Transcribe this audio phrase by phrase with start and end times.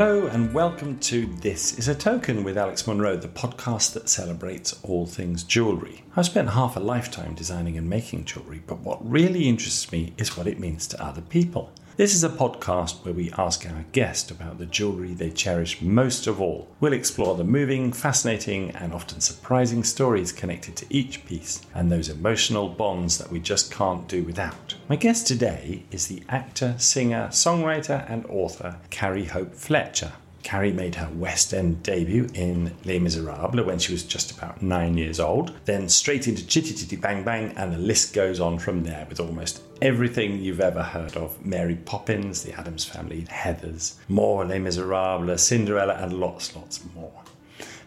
[0.00, 4.80] Hello and welcome to This is a Token with Alex Monroe, the podcast that celebrates
[4.82, 6.02] all things jewellery.
[6.16, 10.38] I've spent half a lifetime designing and making jewellery, but what really interests me is
[10.38, 11.72] what it means to other people.
[11.98, 16.26] This is a podcast where we ask our guest about the jewellery they cherish most
[16.26, 16.68] of all.
[16.80, 22.08] We'll explore the moving, fascinating, and often surprising stories connected to each piece and those
[22.08, 24.76] emotional bonds that we just can't do without.
[24.88, 30.12] My guest today is the actor, singer, songwriter, and author Carrie Hope Fletcher.
[30.42, 34.96] Carrie made her West End debut in Les Miserables when she was just about nine
[34.96, 38.82] years old, then straight into Chitty Chitty Bang Bang, and the list goes on from
[38.82, 44.44] there with almost everything you've ever heard of Mary Poppins, The Addams Family, Heathers, more
[44.44, 47.12] Les Miserables, Cinderella, and lots, lots more.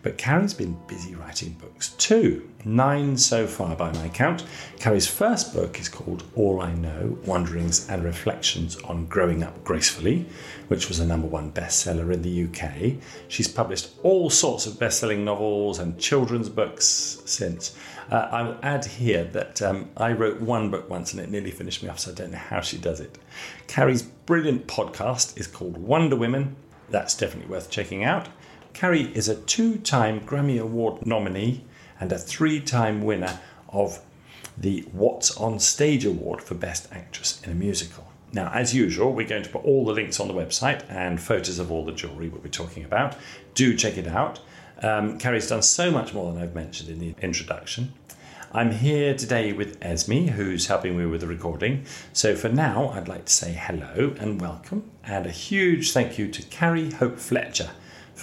[0.03, 4.43] But Carrie's been busy writing books too, nine so far by my count.
[4.77, 10.25] Carrie's first book is called All I Know Wonderings and Reflections on Growing Up Gracefully,
[10.67, 13.01] which was a number one bestseller in the UK.
[13.29, 17.73] She's published all sorts of best selling novels and children's books since.
[18.11, 21.81] Uh, I'll add here that um, I wrote one book once and it nearly finished
[21.81, 23.17] me off, so I don't know how she does it.
[23.67, 26.57] Carrie's brilliant podcast is called Wonder Women.
[26.89, 28.27] That's definitely worth checking out.
[28.73, 31.63] Carrie is a two time Grammy Award nominee
[31.99, 34.01] and a three time winner of
[34.57, 38.11] the What's on Stage Award for Best Actress in a Musical.
[38.33, 41.59] Now, as usual, we're going to put all the links on the website and photos
[41.59, 43.15] of all the jewellery we'll be talking about.
[43.53, 44.39] Do check it out.
[44.81, 47.93] Um, Carrie's done so much more than I've mentioned in the introduction.
[48.51, 51.85] I'm here today with Esme, who's helping me with the recording.
[52.11, 56.27] So for now, I'd like to say hello and welcome, and a huge thank you
[56.29, 57.69] to Carrie Hope Fletcher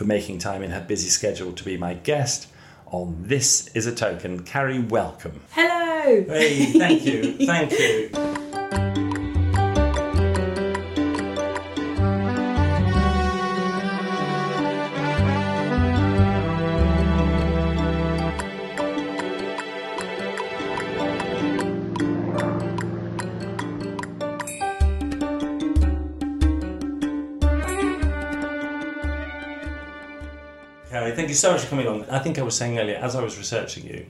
[0.00, 2.48] for making time in her busy schedule to be my guest
[2.86, 4.44] on This is a Token.
[4.44, 5.42] Carrie, welcome.
[5.50, 6.24] Hello.
[6.24, 8.99] Hey, thank you, thank you.
[31.30, 32.10] Thank you so much for coming on.
[32.10, 34.04] I think I was saying earlier, as I was researching you,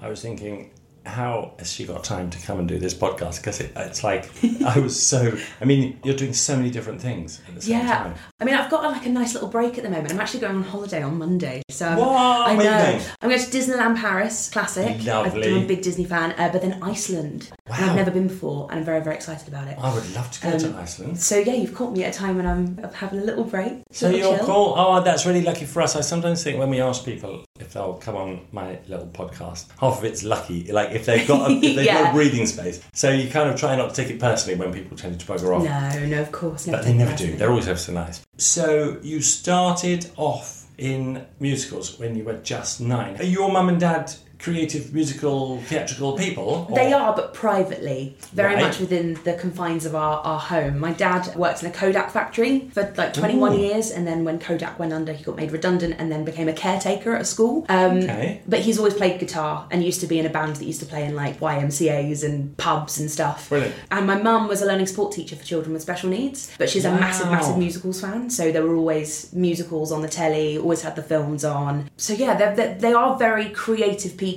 [0.00, 0.72] I was thinking,
[1.06, 3.36] how has she got time to come and do this podcast?
[3.40, 4.30] Because it, it's like,
[4.64, 7.98] I was so, I mean, you're doing so many different things at the same Yeah,
[8.04, 8.14] time.
[8.40, 10.12] I mean, I've got like a nice little break at the moment.
[10.12, 12.08] I'm actually going on holiday on Monday, so What?
[12.48, 13.04] I Where are you know?
[13.22, 15.04] I'm going to Disneyland Paris, classic.
[15.04, 15.48] Lovely.
[15.54, 17.50] I'm a big Disney fan, uh, but then Iceland.
[17.68, 17.76] Wow.
[17.80, 19.78] I've never been before, and I'm very, very excited about it.
[19.78, 21.18] I would love to go to Um, Iceland.
[21.20, 23.82] So yeah, you've caught me at a time when I'm having a little break.
[23.92, 24.46] So little you're chill.
[24.46, 24.74] cool.
[24.76, 25.96] Oh, that's really lucky for us.
[25.96, 29.98] I sometimes think when we ask people if they'll come on my little podcast, half
[29.98, 30.72] of it's lucky.
[30.72, 32.82] Like if they've got a, if they've got a breathing space.
[32.94, 35.56] So you kind of try not to take it personally when people tend to bugger
[35.56, 35.62] off.
[35.62, 36.66] No, no, of course.
[36.66, 37.36] But they never do.
[37.36, 38.26] They're always ever so nice.
[38.38, 43.16] So you started off in musicals when you were just nine.
[43.18, 44.12] Are your mum and dad
[44.44, 46.66] creative, musical, theatrical people?
[46.68, 48.64] or- They are, but privately, very Right.
[48.64, 50.78] much within the confines of our, our home.
[50.78, 53.58] My dad worked in a Kodak factory for like 21 Ooh.
[53.58, 56.52] years, and then when Kodak went under, he got made redundant and then became a
[56.52, 57.64] caretaker at a school.
[57.70, 58.42] Um, Okay.
[58.46, 60.86] But he's always played guitar and used to be in a band that used to
[60.86, 63.48] play in like YMCA's and pubs and stuff.
[63.48, 63.74] Brilliant.
[63.90, 66.84] And my mum was a learning support teacher for children with special needs, but she's
[66.84, 68.28] a massive, massive musicals fan.
[68.28, 71.88] So there were always musicals on the telly, always had the films on.
[71.96, 74.33] So yeah, they're, they're, they are very creative people,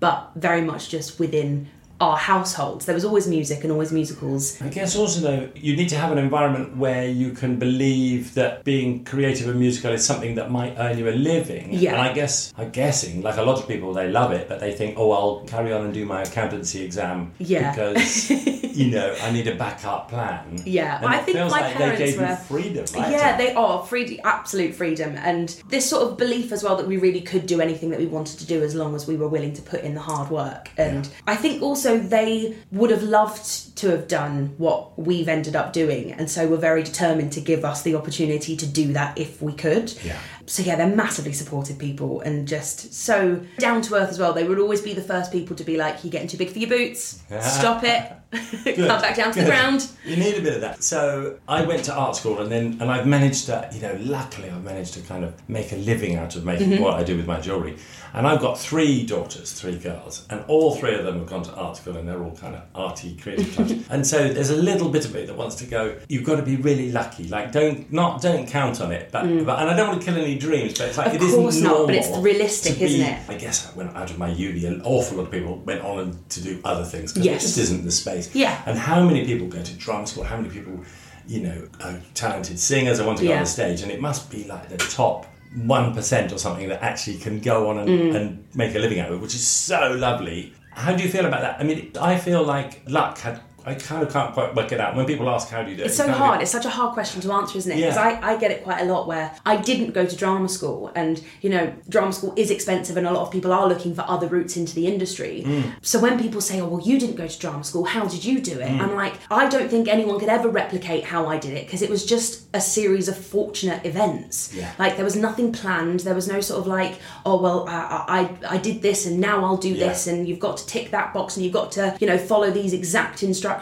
[0.00, 1.68] but very much just within
[2.00, 2.86] our households.
[2.86, 4.60] There was always music and always musicals.
[4.62, 8.64] I guess also though you need to have an environment where you can believe that
[8.64, 11.68] being creative and musical is something that might earn you a living.
[11.72, 11.92] Yeah.
[11.92, 14.72] And I guess I'm guessing, like a lot of people, they love it, but they
[14.72, 17.70] think, oh, I'll carry on and do my accountancy exam Yeah.
[17.72, 18.30] because
[18.78, 20.62] you know I need a backup plan.
[20.64, 23.10] Yeah, I it think feels my like parents they gave were- you freedom, right?
[23.10, 26.96] Yeah, they are free, absolute freedom, and this sort of belief as well that we
[26.96, 29.52] really could do anything that we wanted to do as long as we were willing
[29.54, 30.70] to put in the hard work.
[30.76, 35.72] And I think also they would have loved to have done what we've ended up
[35.72, 39.40] doing, and so were very determined to give us the opportunity to do that if
[39.40, 39.92] we could.
[40.02, 40.18] Yeah.
[40.48, 44.32] So yeah, they're massively supportive people and just so down to earth as well.
[44.32, 46.58] They would always be the first people to be like, "You're getting too big for
[46.58, 47.22] your boots.
[47.40, 48.12] Stop it.
[48.76, 50.82] Come back down to the ground." You need a bit of that.
[50.82, 54.48] So I went to art school, and then and I've managed to, you know, luckily
[54.50, 56.82] I've managed to kind of make a living out of making Mm-hmm.
[56.82, 57.76] what I do with my jewellery.
[58.14, 61.54] And I've got three daughters, three girls, and all three of them have gone to
[61.54, 63.72] art school, and they're all kind of arty, creative types.
[63.90, 65.96] and so there's a little bit of me that wants to go.
[66.08, 67.28] You've got to be really lucky.
[67.28, 69.10] Like don't not don't count on it.
[69.12, 70.78] But, but and I don't want to kill any dreams.
[70.78, 71.08] But it's like.
[71.08, 73.20] Of it isn't course not, but it's realistic, be- isn't it?
[73.28, 74.64] I guess I went out of my uni.
[74.66, 77.42] An awful lot of people went on and to do other things because Yes.
[77.42, 78.34] it just isn't the space.
[78.34, 78.60] Yeah.
[78.66, 80.24] And how many people go to drama school?
[80.24, 80.80] How many people,
[81.26, 83.00] you know, uh, talented singers.
[83.00, 85.26] I want to go on the stage, and it must be like the top
[85.64, 88.14] one percent or something that actually can go on and, Mm.
[88.16, 90.52] and make a living out of it, which is so lovely.
[90.72, 91.56] How do you feel about that?
[91.58, 93.40] I mean, I feel like luck had.
[93.68, 94.96] I kind of can't quite work it out.
[94.96, 96.38] When people ask how do you do it, It's so hard.
[96.38, 97.78] go, It's such a hard question to answer, isn't it?
[97.78, 97.88] Yeah.
[97.90, 100.90] Because I, I get it quite a lot where I didn't go to drama school,
[100.94, 104.04] and you know, drama school is expensive, and a lot of people are looking for
[104.08, 105.42] other routes into the industry.
[105.46, 105.72] Mm.
[105.82, 107.84] So when people say, "Oh, well, you didn't go to drama school.
[107.84, 108.80] How did you do it?" Mm.
[108.80, 111.90] I'm like, I don't think anyone could ever replicate how I did it because it
[111.90, 114.54] was just a series of fortunate events.
[114.54, 114.72] Yeah.
[114.78, 116.00] Like there was nothing planned.
[116.00, 119.44] There was no sort of like, "Oh, well, I I, I did this, and now
[119.44, 119.88] I'll do Yeah.
[119.88, 122.50] this," and you've got to tick that box, and you've got to you know follow
[122.50, 123.57] these exact instructions.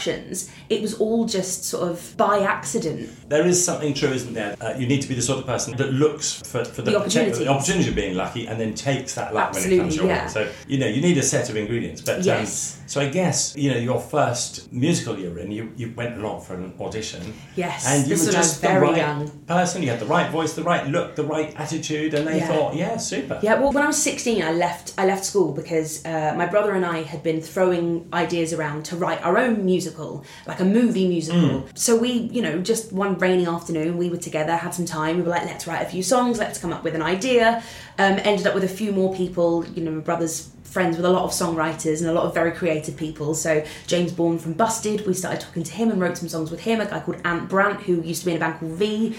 [0.68, 3.10] It was all just sort of by accident.
[3.28, 4.56] There is something true, isn't there?
[4.60, 6.98] Uh, you need to be the sort of person that looks for, for the, The
[6.98, 10.06] poten- the opportunity of being lucky and then takes that luck when it comes your
[10.06, 10.24] yeah.
[10.26, 10.30] way.
[10.30, 12.00] So, you know, you need a set of ingredients.
[12.02, 12.76] But Yes.
[12.78, 16.16] um, so I guess, you know, your first musical you were in, you, you went
[16.18, 17.34] along for an audition.
[17.56, 19.28] Yes, And you were just the right young.
[19.46, 19.82] person.
[19.82, 22.14] You had the right voice, the right look, the right attitude.
[22.14, 22.46] And they Yeah.
[22.48, 23.40] thought, yeah, super.
[23.42, 24.94] Yeah, well, when I was sixteen, I left.
[24.98, 28.96] I left school because uh, my brother and I had been throwing ideas around to
[28.96, 31.68] write our own musical, like a movie musical.
[31.74, 35.12] So we, you know, just one rainy afternoon, we were together, had some time.
[35.16, 37.62] We were like, let's write a few songs, let's come up with an idea.
[37.98, 39.48] Um, ended up with a few more people.
[39.74, 42.52] You know, my brother's friends with a lot of songwriters and a lot of very
[42.52, 43.34] creative people.
[43.34, 46.60] So James Bourne from Busted, we started talking to him and wrote some songs with
[46.60, 46.80] him.
[46.80, 49.16] A guy called Ant Brant, who used to be in a band called V.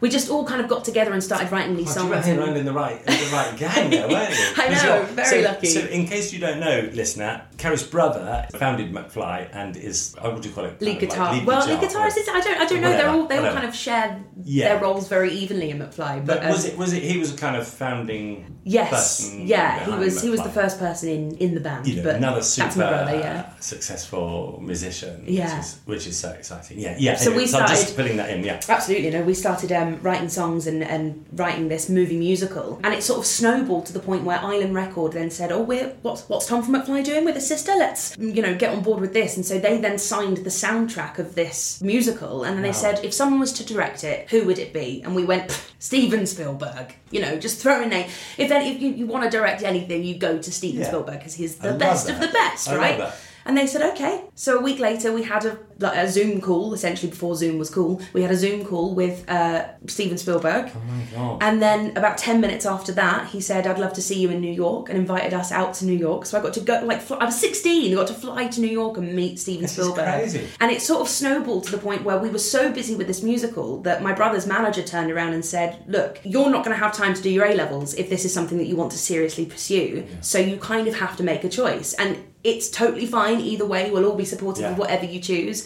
[0.00, 2.10] We just all kind of got together and started writing these Oh, you songs.
[2.10, 4.46] were hanging around in the right, the right gang there, weren't you?
[4.56, 5.66] I know, very so, lucky.
[5.68, 10.48] So, in case you don't know, listener, Carrie's brother founded McFly and is, what do
[10.48, 10.82] you call it?
[10.82, 11.32] lead guitar.
[11.34, 12.90] like well, lead guitarist is I don't I don't know.
[12.90, 14.68] They're all they all kind of share Yeah.
[14.74, 16.24] their roles very evenly in McFly.
[16.26, 19.46] But, But was um, it was it he was a kind of founding Yes, person
[19.46, 21.86] yeah, he was he was the first person in in the band.
[21.86, 23.50] you know, but another super brother, yeah.
[23.60, 25.56] successful musician Yeah.
[25.56, 28.16] which is, which is so exciting yeah yeah So anyway, we I'm just started- putting
[28.20, 29.22] that in yeah Absolutely, no.
[29.22, 33.18] We started um, Um, writing songs and, and writing this movie musical, and it sort
[33.18, 36.62] of snowballed to the point where Island Record then said, "Oh, we're what's what's Tom
[36.62, 37.72] from McFly doing with his sister?
[37.76, 41.18] Let's you know get on board with this." And so they then signed the soundtrack
[41.18, 42.74] of this musical, and then they Wow.
[42.74, 46.26] said, "If someone was to direct it, who would it be?" And we went, "Steven
[46.26, 48.08] Spielberg." You know, just throw a name.
[48.38, 50.88] If then if you, you want to direct anything, you go to Steven Yeah.
[50.88, 53.12] Spielberg because he's the love best of the best, I right?
[53.44, 54.24] And they said, okay.
[54.34, 57.68] So a week later, we had a, like, a Zoom call, essentially before Zoom was
[57.70, 58.00] cool.
[58.12, 60.70] We had a Zoom call with uh, Steven Spielberg.
[60.74, 64.02] oh my god And then about 10 minutes after that, he said, I'd love to
[64.02, 66.24] see you in New York and invited us out to New York.
[66.26, 68.60] So I got to go, like, fly, I was 16, I got to fly to
[68.60, 70.04] New York and meet Steven This is Spielberg.
[70.14, 70.48] crazy.
[70.60, 73.22] And it sort of snowballed to the point where we were so busy with this
[73.22, 76.92] musical that my brother's manager turned around and said, Look, you're not going to have
[76.94, 79.44] time to do your A levels if this is something that you want to seriously
[79.46, 80.06] pursue.
[80.20, 81.92] So you kind of have to make a choice.
[81.94, 83.90] And it's totally fine either way.
[83.90, 84.70] We'll all be supportive Yeah.
[84.72, 85.65] of whatever you choose.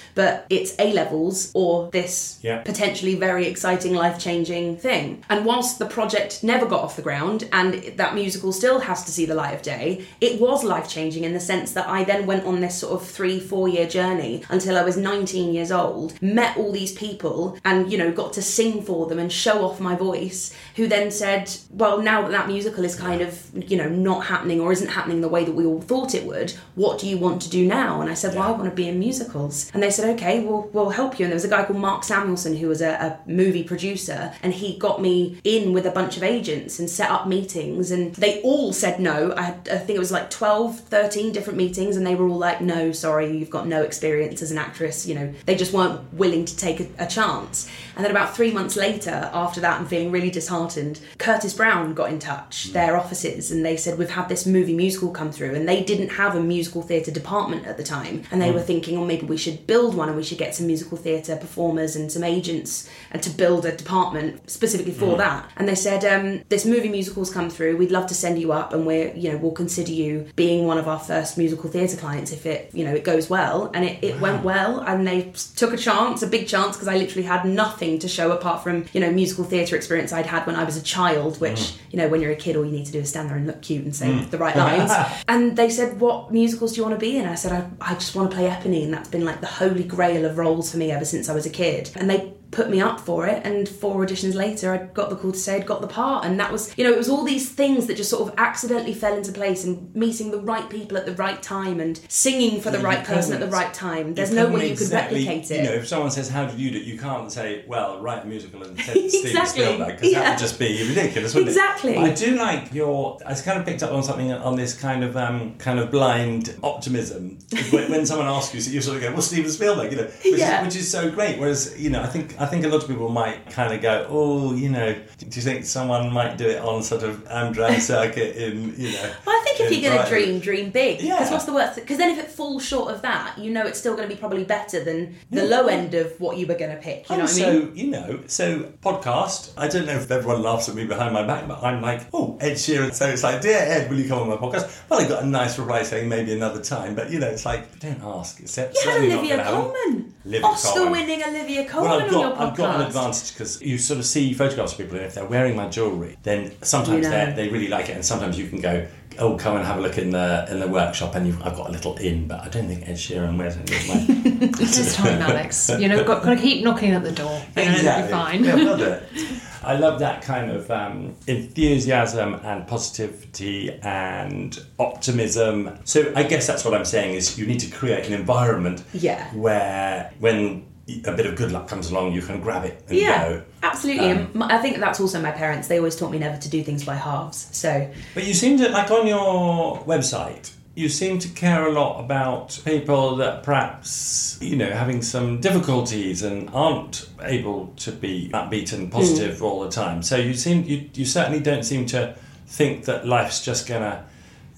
[0.15, 2.59] But it's A levels or this Yeah.
[2.59, 5.23] potentially very exciting, life changing thing.
[5.29, 9.11] And whilst the project never got off the ground and that musical still has to
[9.11, 12.25] see the light of day, it was life changing in the sense that I then
[12.25, 16.21] went on this sort of three, four year journey until I was 19 years old,
[16.21, 19.79] met all these people and, you know, got to sing for them and show off
[19.79, 23.89] my voice, who then said, well, now that that musical is kind of, you know,
[23.89, 27.07] not happening or isn't happening the way that we all thought it would, what do
[27.07, 28.01] you want to do now?
[28.01, 29.69] And I said, well, I want to be in musicals.
[29.73, 31.25] And they said, okay, we'll, we'll help you.
[31.25, 34.53] And there was a guy called Marc Samuelson who was a, a movie producer, and
[34.53, 37.91] he got me in with a bunch of agents and set up meetings.
[37.91, 39.33] And they all said no.
[39.35, 42.37] I, had, I think it was like 12, 13 different meetings, and they were all
[42.37, 45.05] like, no, sorry, you've got no experience as an actress.
[45.05, 47.69] You know, they just weren't willing to take a, a chance.
[47.95, 50.99] And then about three months later, after that, I'm feeling really disheartened.
[51.17, 52.73] Curtis Brown got in touch, hmm.
[52.73, 55.55] their offices, and they said, We've had this movie musical come through.
[55.55, 58.23] And they didn't have a musical theatre department at the time.
[58.31, 58.55] And they hmm.
[58.55, 61.35] were thinking, Oh, maybe we should build one and we should get some musical theatre
[61.35, 65.17] performers and some agents and to build a department specifically for mm.
[65.17, 65.49] that.
[65.57, 67.77] And they said, um, This movie musical's come through.
[67.77, 70.77] We'd love to send you up and we're, you know, we'll consider you being one
[70.77, 73.71] of our first musical theatre clients if it, you know, it goes well.
[73.73, 74.79] And it, it went well.
[74.79, 78.31] And they took a chance, a big chance, because I literally had nothing to show
[78.31, 81.59] apart from, you know, musical theatre experience I'd had when I was a child, which,
[81.59, 81.77] mm.
[81.91, 83.47] you know, when you're a kid, all you need to do is stand there and
[83.47, 84.29] look cute and say mm.
[84.29, 84.91] the right lines.
[85.27, 87.25] and they said, What musicals do you want to be in?
[87.25, 88.85] I said, I, I just want to play Eponine.
[88.85, 91.45] And that's been like the holy grail of roles for me ever since I was
[91.45, 91.91] a kid.
[91.95, 93.45] And they put me up for it.
[93.45, 96.25] And four auditions later, I got the call to say I'd got the part.
[96.25, 98.93] And that was, you know, it was all these things that just sort of accidentally
[98.93, 102.69] fell into place and meeting the right people at the right time and singing for
[102.71, 104.13] the Yeah, you right person at the right time.
[104.15, 105.57] There's no way you could exactly- replicate it.
[105.63, 108.23] You know, if someone says, "How did you do?" it?" you can't say, "Well, write
[108.23, 111.93] a musical and Steven Exactly, Spielberg," because that would just be ridiculous, wouldn't Exactly.
[111.95, 111.99] it?
[111.99, 113.17] I do like your.
[113.25, 116.55] I kind of picked up on something on this kind of um, kind of blind
[116.63, 117.39] optimism
[117.71, 120.03] when, when someone asks you, so you sort of go, "Well, Steven Spielberg," you know,
[120.03, 120.61] which, Yeah.
[120.61, 121.39] is, which is so great.
[121.39, 124.05] Whereas, you know, I think I think a lot of people might kind of go,
[124.09, 128.35] "Oh, you know, do you think someone might do it on sort of Amdram circuit
[128.35, 131.01] in, you know?" Well, I think if you're going to dream, dream big.
[131.01, 131.15] Yeah.
[131.17, 131.75] Because what's the worst?
[131.75, 134.19] Because then if it falls short of that, you know it's still going to be
[134.19, 135.55] probably better than the Yeah.
[135.57, 137.09] low end of what you were going to pick.
[137.09, 137.75] You know what I so mean?
[137.75, 139.51] you know, so podcast.
[139.57, 142.37] I don't know if everyone laughs at me behind my back, but I'm like, oh,
[142.41, 142.93] Ed Sheeran.
[142.93, 144.81] So it's like, dear Ed, will you come on my podcast?
[144.89, 147.79] Well, I got a nice reply saying maybe another time, but you know, it's like,
[147.79, 148.39] don't ask.
[148.39, 149.61] It's You had Olivia gonna happen.
[149.61, 150.13] Colman.
[150.25, 150.43] Olivia Colman.
[150.43, 152.51] Oscar-winning Olivia Colman Well, on your podcast.
[152.51, 155.25] I've got an advantage because you sort of see photographs of people, and if they're
[155.25, 157.25] wearing my jewellery, then sometimes You know.
[157.27, 158.87] they they really like it, and sometimes you can go,
[159.19, 161.69] oh, come and have a look in the in the workshop, and you've, I've got
[161.69, 164.51] a little in, but I don't think Ed Sheeran wears any of mine.
[164.61, 165.69] It's just time, Alex.
[165.79, 167.41] You know, got, got to keep knocking at the door.
[167.55, 167.73] It'll
[168.03, 168.43] be fine.
[168.43, 169.01] Yeah, well done.
[169.63, 175.77] I love that kind of um, enthusiasm and positivity and optimism.
[175.83, 179.31] So I guess that's what I'm saying is you need to create an environment Yeah.
[179.35, 180.65] where when
[181.05, 183.41] a bit of good luck comes along, you can grab it and Yeah, go.
[183.63, 184.11] absolutely.
[184.11, 185.67] Um, I think that's also my parents.
[185.67, 187.47] They always taught me never to do things by halves.
[187.51, 191.99] So But you seem to, like on your website, you seem to care a lot
[191.99, 198.71] about people that perhaps, you know, having some difficulties and aren't able to be upbeat
[198.73, 199.43] and positive Hmm.
[199.45, 200.01] all the time.
[200.01, 202.15] So you seem, you, you certainly don't seem to
[202.47, 204.05] think that life's just gonna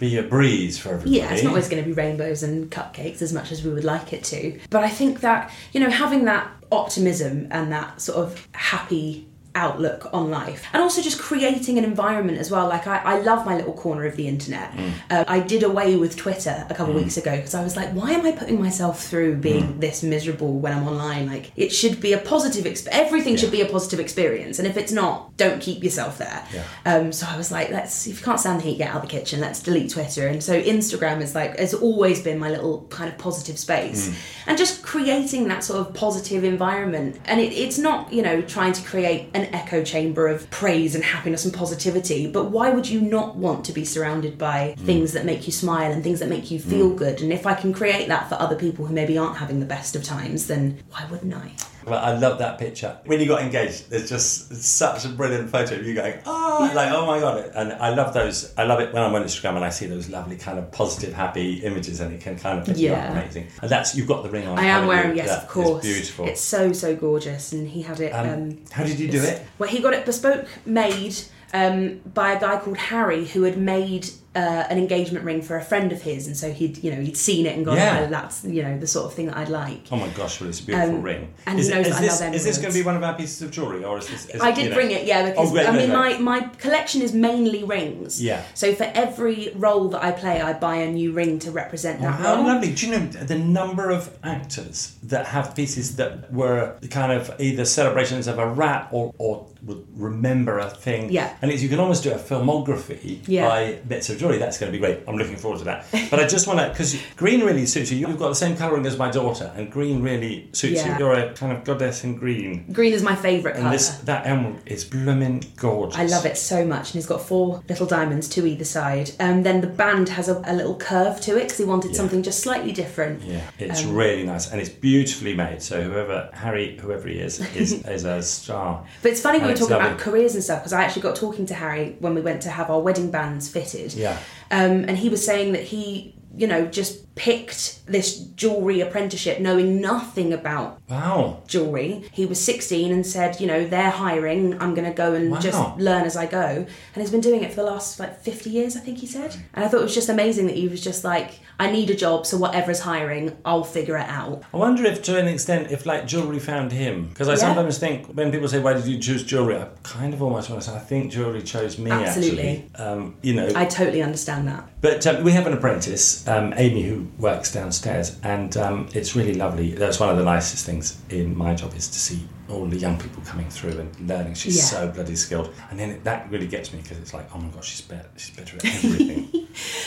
[0.04, 1.18] be a breeze for everybody.
[1.18, 3.84] Yeah, it's not always going to be rainbows and cupcakes as much as we would
[3.84, 4.60] like it to.
[4.70, 10.08] But I think that, you know, having that optimism and that sort of happy outlook
[10.14, 13.56] on life and also just creating an environment as well like i, I love my
[13.56, 14.72] little corner of the internet
[15.10, 18.12] uh, i did away with twitter a couple weeks ago because i was like why
[18.12, 22.14] am i putting myself through being this miserable when i'm online like it should be
[22.14, 25.84] a positive exp- everything should be a positive experience and if it's not don't keep
[25.84, 26.64] yourself there Yeah.
[26.86, 29.02] um, so I was like, let's if you can't stand the heat, get out of
[29.02, 29.40] the kitchen.
[29.42, 30.28] Let's delete Twitter.
[30.28, 34.16] And so Instagram is like has always been my little kind of positive space, Mm.
[34.48, 37.20] and just creating that sort of positive environment.
[37.26, 41.04] And it, it's not you know trying to create an echo chamber of praise and
[41.04, 44.86] happiness and positivity, but why would you not want to be surrounded by Mm.
[44.86, 47.22] things that make you smile and things that make you feel good?
[47.22, 49.96] And if I can create that for other people who maybe aren't having the best
[49.96, 51.52] of times, then why wouldn't I?
[51.86, 52.98] Well, I love that picture.
[53.06, 56.92] When you got engaged, there's just such a brilliant photo of you going, oh, like,
[56.92, 57.52] oh my god.
[57.56, 58.54] And I love those.
[58.58, 61.14] I love it when I'm on Instagram and I see those lovely kind of positive,
[61.14, 63.48] happy images and it can kind of pick you amazing.
[63.62, 64.58] And that's, you've got the ring on.
[64.60, 65.18] I am wearing you?
[65.18, 65.84] yes, That of course.
[65.84, 66.28] beautiful.
[66.28, 68.12] It's so so gorgeous, and he had it.
[68.12, 69.42] Um, Um, how did you do it?
[69.60, 71.16] Well, he got it bespoke made
[71.54, 75.64] um, by a guy called Harry, who had made uh, an engagement ring for a
[75.64, 78.04] friend of his, and so he'd you know he'd seen it and gone, Yeah.
[78.06, 79.82] oh, that's you know the sort of thing that I'd like.
[79.92, 81.34] Oh my gosh, well, it's a beautiful Um, ring.
[81.46, 82.96] and is he knows is that I this, love Is this going to be one
[82.96, 84.26] of our pieces of jewellery or is this.
[84.28, 87.02] Is I did know- bring it, yeah, because Oh, great, I mean, my, my collection
[87.02, 88.22] is mainly rings.
[88.24, 88.42] Yeah.
[88.56, 92.14] So for every role that I play, I buy a new ring to represent that
[92.20, 92.46] how role.
[92.48, 92.74] lovely.
[92.74, 97.66] Do you know the number of actors that have pieces that were kind of either
[97.66, 101.12] celebrations of a rat or, or would remember a thing?
[101.12, 101.36] Yeah.
[101.42, 103.48] And it's, you can almost do a filmography Yeah.
[103.48, 104.38] by bits of jewellery.
[104.38, 105.00] That's going to be great.
[105.08, 105.86] I'm looking forward to that.
[106.10, 107.98] But I just want to, because green really suits you.
[107.98, 110.94] You've got the same colouring as my daughter, and green really suits Yeah.
[110.98, 111.06] you.
[111.06, 112.72] You're a kind of goddess in green.
[112.72, 113.74] Green is my favourite And colour.
[113.78, 115.98] this that emerald is blooming gorgeous.
[116.00, 119.12] I love it so much, and he's got four little diamonds to either side.
[119.20, 121.98] Um, then the band has a, a little curve to it because he wanted Yeah.
[121.98, 123.22] something just slightly different.
[123.24, 125.62] Yeah, it's Um, really nice and it's beautifully made.
[125.62, 128.84] So whoever Harry, whoever he is, is, is a star.
[129.02, 131.46] But it's funny And we're talking about careers and stuff because I actually got talking
[131.48, 133.94] to Harry when we went to have our wedding bands fitted.
[133.94, 134.18] Yeah.
[134.52, 139.80] Um, and he was saying that he, you know, just picked this jewellery apprenticeship knowing
[139.80, 141.40] nothing about Wow.
[141.48, 142.06] jewellery.
[142.12, 145.40] He was 16 and said, you know, they're hiring, I'm going to go and Wow.
[145.40, 146.48] just learn as I go.
[146.48, 149.36] And he's been doing it for the last like 50 years, I think he said.
[149.54, 151.96] And I thought it was just amazing that he was just like, I need a
[151.96, 154.42] job, so whatever's hiring, I'll figure it out.
[154.54, 157.10] I wonder if, to an extent, if like jewellery found him.
[157.10, 157.38] Because I Yeah.
[157.38, 160.64] sometimes think when people say, "Why did you choose jewelry I kind of almost want
[160.64, 162.66] to say, "I think jewellery chose me." Absolutely.
[162.74, 163.52] Actually, um, you know.
[163.56, 164.64] I totally understand that.
[164.82, 169.34] But um, we have an apprentice, um, Amy, who works downstairs, and um, it's really
[169.34, 169.72] lovely.
[169.72, 172.98] That's one of the nicest things in my job is to see all the young
[173.00, 174.34] people coming through and learning.
[174.36, 174.64] She's Yeah.
[174.64, 177.48] so bloody skilled, and then it, that really gets me because it's like, oh my
[177.50, 178.10] gosh, she's better.
[178.18, 179.30] She's better at everything.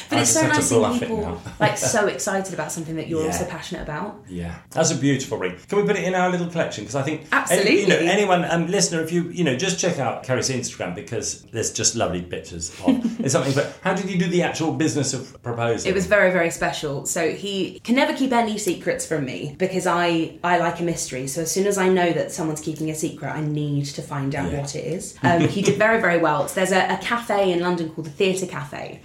[0.08, 3.26] But I it's so nice seeing people like so excited about something that you're Yeah.
[3.32, 4.22] also passionate about.
[4.28, 5.56] Yeah, that's a beautiful ring.
[5.68, 6.84] Can we put it in our little collection?
[6.84, 7.80] Because I think any- Absolutely.
[7.82, 11.42] you know, anyone, um, listener, if you you know, just check out Carrie's Instagram because
[11.52, 13.52] there's just lovely pictures of it's something.
[13.54, 15.90] But how did you do the actual business of proposing?
[15.90, 17.04] It was very, very special.
[17.06, 21.26] So he can never keep any secrets from me because I I like a mystery.
[21.26, 24.32] So as soon as I know that someone's keeping a secret, I need to find
[24.34, 24.60] out Yeah.
[24.60, 25.16] what it is.
[25.22, 26.46] Um, he did very, very well.
[26.46, 29.00] So there's a, a cafe in London called the Theatre Cafe,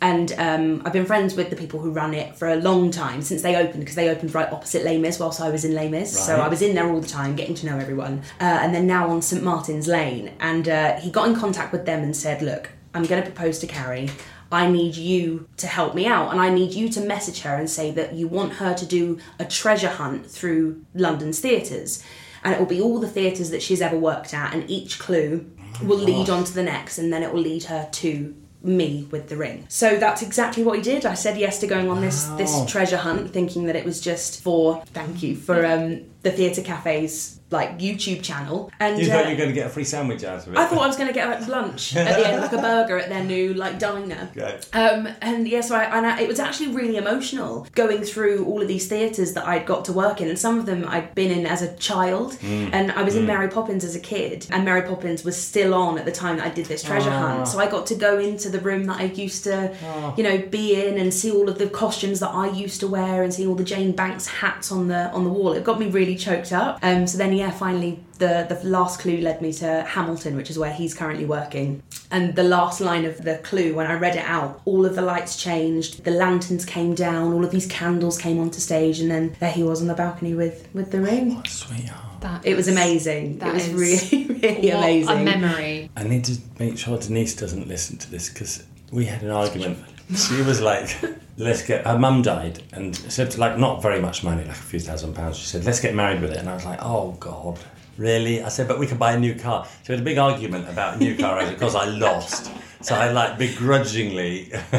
[0.00, 3.22] and um, I've been friends with the people who run it for a long time
[3.22, 5.88] since they opened because they opened right opposite Les Mis whilst I was in Les
[5.88, 6.10] Mis.
[6.26, 8.22] So I was in there all the time, getting to know everyone.
[8.40, 11.86] Uh, and then now on St Martin's Lane, and uh, he got in contact with
[11.86, 14.10] them and said, "Look, I'm going to propose to Carrie."
[14.52, 17.70] I need you to help me out, and I need you to message her and
[17.70, 22.02] say that you want her to do a treasure hunt through London's theatres.
[22.42, 25.50] And it will be all the theatres that she's ever worked at, and each clue
[25.82, 29.28] will lead on to the next, and then it will lead her to me with
[29.28, 29.64] the ring.
[29.68, 31.06] So that's exactly what he did.
[31.06, 34.42] I said yes to going on this this treasure hunt, thinking that it was just
[34.42, 38.70] for thank you for um, the theatre cafe's like YouTube channel.
[38.78, 40.56] And You uh, thought you were going to get a free sandwich out of it.
[40.58, 42.96] I thought I was going to get a lunch at the end, like a burger
[42.96, 44.30] at their new like diner.
[44.72, 48.62] Um, and yeah, so I, and I, it was actually really emotional going through all
[48.62, 51.30] of these theatres that I'd got to work in, and some of them I'd been
[51.32, 52.70] in as a child, Mm.
[52.72, 55.98] and I was in Mary Poppins as a kid, and Mary Poppins was still on
[55.98, 57.36] at the time that I did this treasure Ah.
[57.36, 59.74] hunt, so I got to go into the room that I used to,
[60.16, 63.22] you know, be in and see all of the costumes that I used to wear
[63.24, 65.52] and see all the Jane Banks hats on the on the wall.
[65.52, 66.78] It got me really choked up.
[66.82, 70.58] Um, so then yeah, finally the the last clue led me to Hamilton, which is
[70.58, 71.82] where he's currently working.
[72.10, 75.02] And the last line of the clue, when I read it out, all of the
[75.02, 79.36] lights changed, the lanterns came down, all of these candles came onto stage, and then
[79.40, 81.36] there he was on the balcony with with the ring.
[81.36, 82.20] What Sweetheart.
[82.20, 83.38] That It was is- amazing.
[83.38, 83.72] that it was is
[84.12, 85.10] really, really what amazing.
[85.20, 85.90] A memory.
[85.96, 88.62] I need to make sure Denise doesn't listen to this because
[88.92, 89.78] we had an argument.
[90.14, 90.94] She was like,
[91.44, 94.80] "Let's get." Her mum died, and said like not very much money, like a few
[94.80, 95.36] thousand pounds.
[95.38, 97.58] She said, "Let's get married with it," and I was like, "Oh God."
[97.96, 98.42] Really?
[98.42, 99.66] I said, but we could buy a new car.
[99.66, 102.50] So we had a big argument about a new car because I lost.
[102.80, 104.50] So I like begrudgingly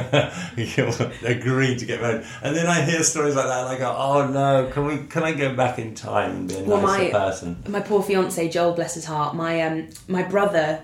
[1.24, 2.26] agreed to get married.
[2.42, 5.24] And then I hear stories like that and I go, oh no, can we can
[5.24, 7.64] I go back in time and be a Well, nicer my- person?
[7.68, 9.36] my poor fiance Joel, bless his heart.
[9.36, 10.82] My um, my brother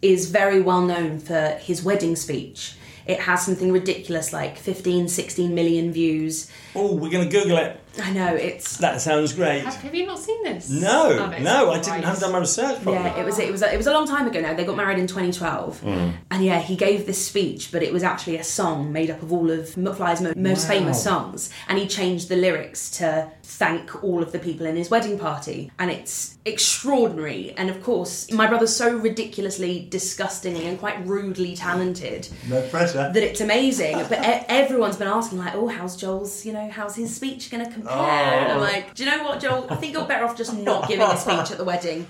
[0.00, 2.76] is very well known for his wedding speech.
[3.06, 6.50] It has something ridiculous like 15, 16 million views.
[6.74, 7.80] Oh, we're gonna Google it.
[8.02, 9.62] I know it's That sounds great.
[9.64, 10.68] Have, have you not seen this?
[10.68, 12.96] No, Oh, no, I didn't Haven't done my research properly.
[13.04, 14.54] yeah, it was it was it was a long time ago now.
[14.54, 16.12] They got married in 2012, Mm.
[16.30, 19.32] and yeah, he gave this speech, but it was actually a song made up of
[19.32, 20.74] all of McFly's mo- most Wow.
[20.74, 24.90] famous songs, and he changed the lyrics to thank all of the people in his
[24.90, 27.54] wedding party, and it's extraordinary.
[27.56, 33.10] And of course, my brother's so ridiculously, disgustingly, and quite rudely talented No pressure.
[33.14, 33.96] that it's amazing.
[34.08, 37.64] But e- everyone's been asking, like, oh, how's Joel's, you know, how's his speech going
[37.64, 38.38] to Oh, compare?
[38.38, 38.60] And I'm Oh.
[38.60, 39.66] like, do you know what, Joel?
[39.70, 42.06] I think you're better off just not giving a speech at the wedding.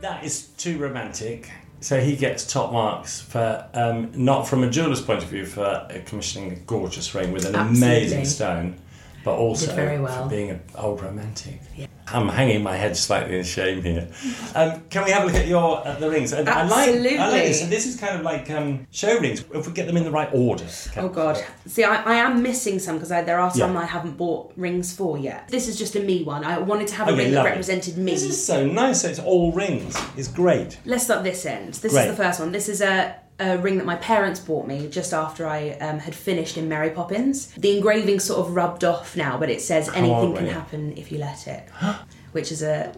[0.00, 1.50] That is too romantic.
[1.82, 5.86] So he gets top marks for um, not from a jeweler's point of view for
[6.06, 7.96] commissioning a gorgeous ring with an Absolutely.
[7.96, 8.76] amazing stone,
[9.24, 10.24] but also very well.
[10.24, 11.60] for being an old romantic.
[11.76, 11.86] Yeah.
[12.08, 14.08] I'm hanging my head slightly in shame here.
[14.54, 16.32] Um, can we have a look at your at the rings?
[16.32, 17.38] And I like, I like Absolutely.
[17.38, 17.60] this.
[17.60, 19.44] So this is kind of like um, show rings.
[19.54, 20.66] If we get them in the right order.
[20.96, 21.42] Oh god.
[21.66, 23.80] See, I, I am missing some because there are some Yeah.
[23.80, 25.48] I haven't bought rings for yet.
[25.48, 26.44] This is just a me one.
[26.44, 28.12] I wanted to have a Okay, ring that represented me.
[28.12, 29.02] This is so nice.
[29.02, 29.96] So it's all rings.
[30.16, 30.78] It's great.
[30.84, 31.74] Let's start this end.
[31.74, 32.08] This Great.
[32.08, 32.52] is the first one.
[32.52, 36.14] This is a, a ring that my parents bought me just after I um, had
[36.14, 37.48] finished in Mary Poppins.
[37.52, 40.54] The engraving sort of rubbed off now, but it says anything old can ring.
[40.54, 41.68] happen if you let it.
[42.32, 42.90] Which is a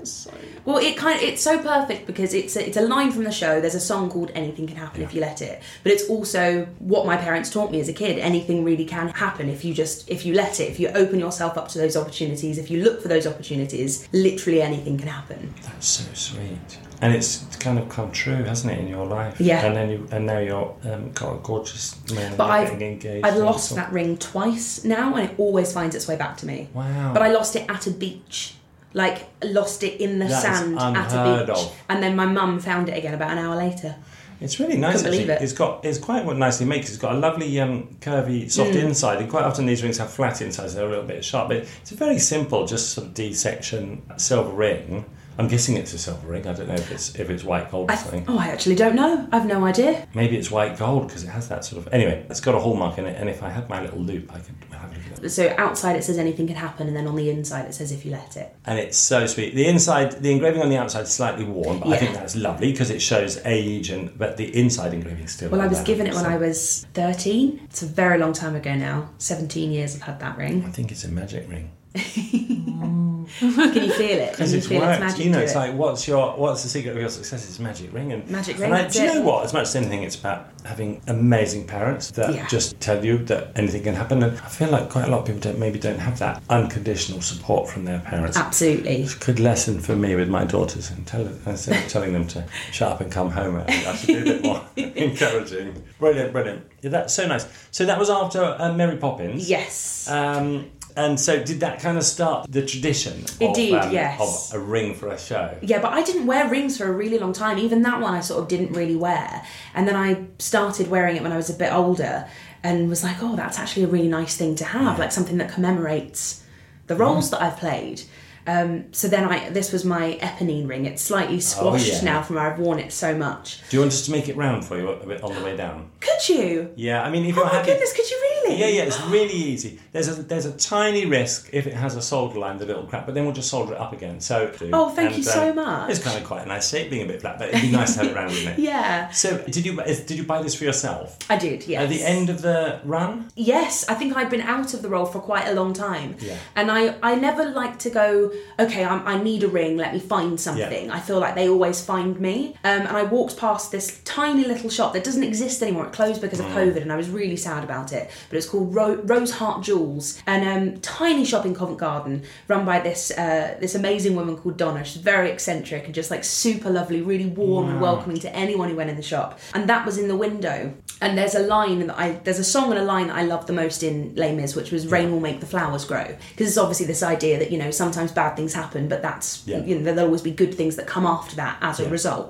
[0.64, 3.33] well, it kind of it's so perfect because it's a, it's a line from the
[3.33, 3.61] show.
[3.61, 7.04] There's a song called "Anything Can Happen If You Let It," but it's also what
[7.04, 8.20] my parents taught me as a kid.
[8.20, 10.70] Anything really can happen if you just if you let it.
[10.70, 12.59] If you open yourself up to those opportunities.
[12.59, 15.52] If you look for those opportunities, literally anything can happen.
[15.64, 16.78] That's so sweet.
[17.05, 19.40] And it's kind of come true, hasn't it, in your life?
[19.40, 19.64] Yeah.
[19.64, 22.37] And then you, and now you're um, got a gorgeous man.
[22.37, 23.27] But I've getting engaged.
[23.27, 26.69] I've lost that ring twice now, and it always finds its way back to me.
[26.75, 27.12] Wow.
[27.12, 28.55] But I lost it at a beach.
[28.97, 31.77] Like lost it in the That sand at a beach, of.
[31.88, 33.97] and then my mum found it again about an hour later.
[34.40, 35.03] It's really nice.
[35.03, 35.33] Couldn't actually.
[35.33, 35.43] it.
[35.43, 36.81] It's got it's quite what nicely made.
[36.83, 38.85] 'cause It's got a lovely um, curvy, soft Mm.
[38.85, 40.75] inside, and quite often these rings have flat insides.
[40.75, 44.03] They're a little bit sharp, but it's a very simple, just sort of D section
[44.17, 45.05] silver ring.
[45.38, 46.47] I'm guessing it's a silver ring.
[46.47, 48.25] I don't know if it's if it's white gold or I, something.
[48.29, 49.29] oh, I actually don't know.
[49.33, 50.07] I've no idea.
[50.14, 51.92] Maybe it's white gold because it has that sort of.
[51.92, 54.38] Anyway, it's got a hallmark in it, and if I had my little loupe, I
[54.38, 55.31] could have a look at it.
[55.31, 58.05] So outside it says anything can happen, and then on the inside it says if
[58.05, 58.55] you let it.
[58.64, 59.55] And it's so sweet.
[59.55, 62.70] The inside, the engraving on the outside is slightly worn, but I think that's lovely
[62.70, 63.90] because it shows age.
[63.90, 65.51] And but the inside engraving still.
[65.51, 67.61] Well, I was given it when I was 13.
[67.64, 69.11] It's a very long time ago now.
[69.18, 70.64] 17 years I've had that ring.
[70.64, 71.73] I think it's a magic ring.
[73.40, 74.31] Can you feel it?
[74.33, 75.18] Because you it's worked.
[75.18, 75.59] You know, it's it?
[75.59, 77.49] like what's your what's the secret of your success?
[77.49, 79.44] It's magic ring and Magic And ring, I, do you know what?
[79.44, 82.47] As much as anything, it's about having amazing parents that Yeah.
[82.47, 84.23] just tell you that anything can happen.
[84.23, 87.20] And I feel like quite a lot of people don't maybe don't have that unconditional
[87.20, 88.37] support from their parents.
[88.37, 89.03] Absolutely.
[89.03, 92.27] It's a good lesson for me with my daughters and tell, instead of telling them
[92.29, 95.83] to shut up and come home, I I should be a bit more encouraging.
[95.99, 96.64] Brilliant, brilliant.
[96.83, 97.47] Yeah, that's so nice.
[97.70, 99.49] So that was after uh, Mary Poppins.
[99.49, 100.09] Yes.
[100.11, 103.24] Um, and so, did that kind of start the tradition?
[103.40, 104.52] It of, did, um, yes.
[104.52, 105.57] Of a ring for a show.
[105.61, 107.59] Yeah, but I didn't wear rings for a really long time.
[107.59, 109.44] Even that one I sort of didn't really wear.
[109.74, 112.28] And then I started wearing it when I was a bit older
[112.62, 115.52] and was like, oh, that's actually a really nice thing to have, like something that
[115.52, 116.44] commemorates
[116.87, 118.02] the roles that I've played.
[118.46, 120.87] Um, so then I this was my Eponine ring.
[120.87, 122.04] It's slightly squashed yeah.
[122.04, 123.61] now from where I've worn it so much.
[123.70, 125.57] Do you want us to make it round for you a bit on the way
[125.57, 125.90] down?
[126.00, 126.70] Could you?
[126.76, 127.70] Yeah, I mean, if Oh you're my happy.
[127.72, 128.61] goodness, could you really?
[128.61, 129.78] Yeah, yeah, it's really easy.
[129.92, 133.07] There's a there's a tiny risk if it has a solder line, that it'll crack,
[133.07, 134.20] but then we'll just solder it up again.
[134.20, 135.90] So Oh, thank you so um, much.
[135.90, 137.94] It's kind of quite a nice shape, being a bit flat, but it'd be nice
[137.94, 138.62] to have it round, wouldn't it?
[138.64, 141.18] Yeah, So did you did you buy this for yourself?
[141.30, 141.66] I did.
[141.66, 141.83] Yes.
[141.83, 143.30] At the end of the run?
[143.35, 146.16] Yes, I think I'd been out of the role for quite a long time.
[146.20, 146.37] Yeah.
[146.54, 150.01] And I, I never like to go, okay, I'm, I need a ring, let me
[150.01, 150.90] find something.
[150.90, 152.55] I feel like they always find me.
[152.64, 155.87] Um, and I walked past this tiny little shop that doesn't exist anymore.
[155.87, 158.11] It closed because of COVID and I was really sad about it.
[158.29, 160.23] But it's called Ro- Rose Heart Jewels.
[160.27, 160.44] And
[160.75, 164.85] um, tiny shop in Covent Garden run by this uh, this amazing woman called Donna.
[164.85, 168.77] She's very eccentric and just like super lovely, really warm and welcoming to anyone who
[168.77, 169.38] went in the shop.
[169.55, 170.75] And that was in the window.
[171.01, 173.47] And there's a line that I there's a song and a line that I love
[173.47, 176.59] the most in Les Mis, which was "Rain will make the flowers grow," because it's
[176.59, 179.59] obviously this idea that you know sometimes bad things happen, but that's Yeah.
[179.69, 182.29] you know there'll always be good things that come after that as a result.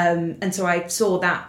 [0.00, 1.40] Um, and so I saw that.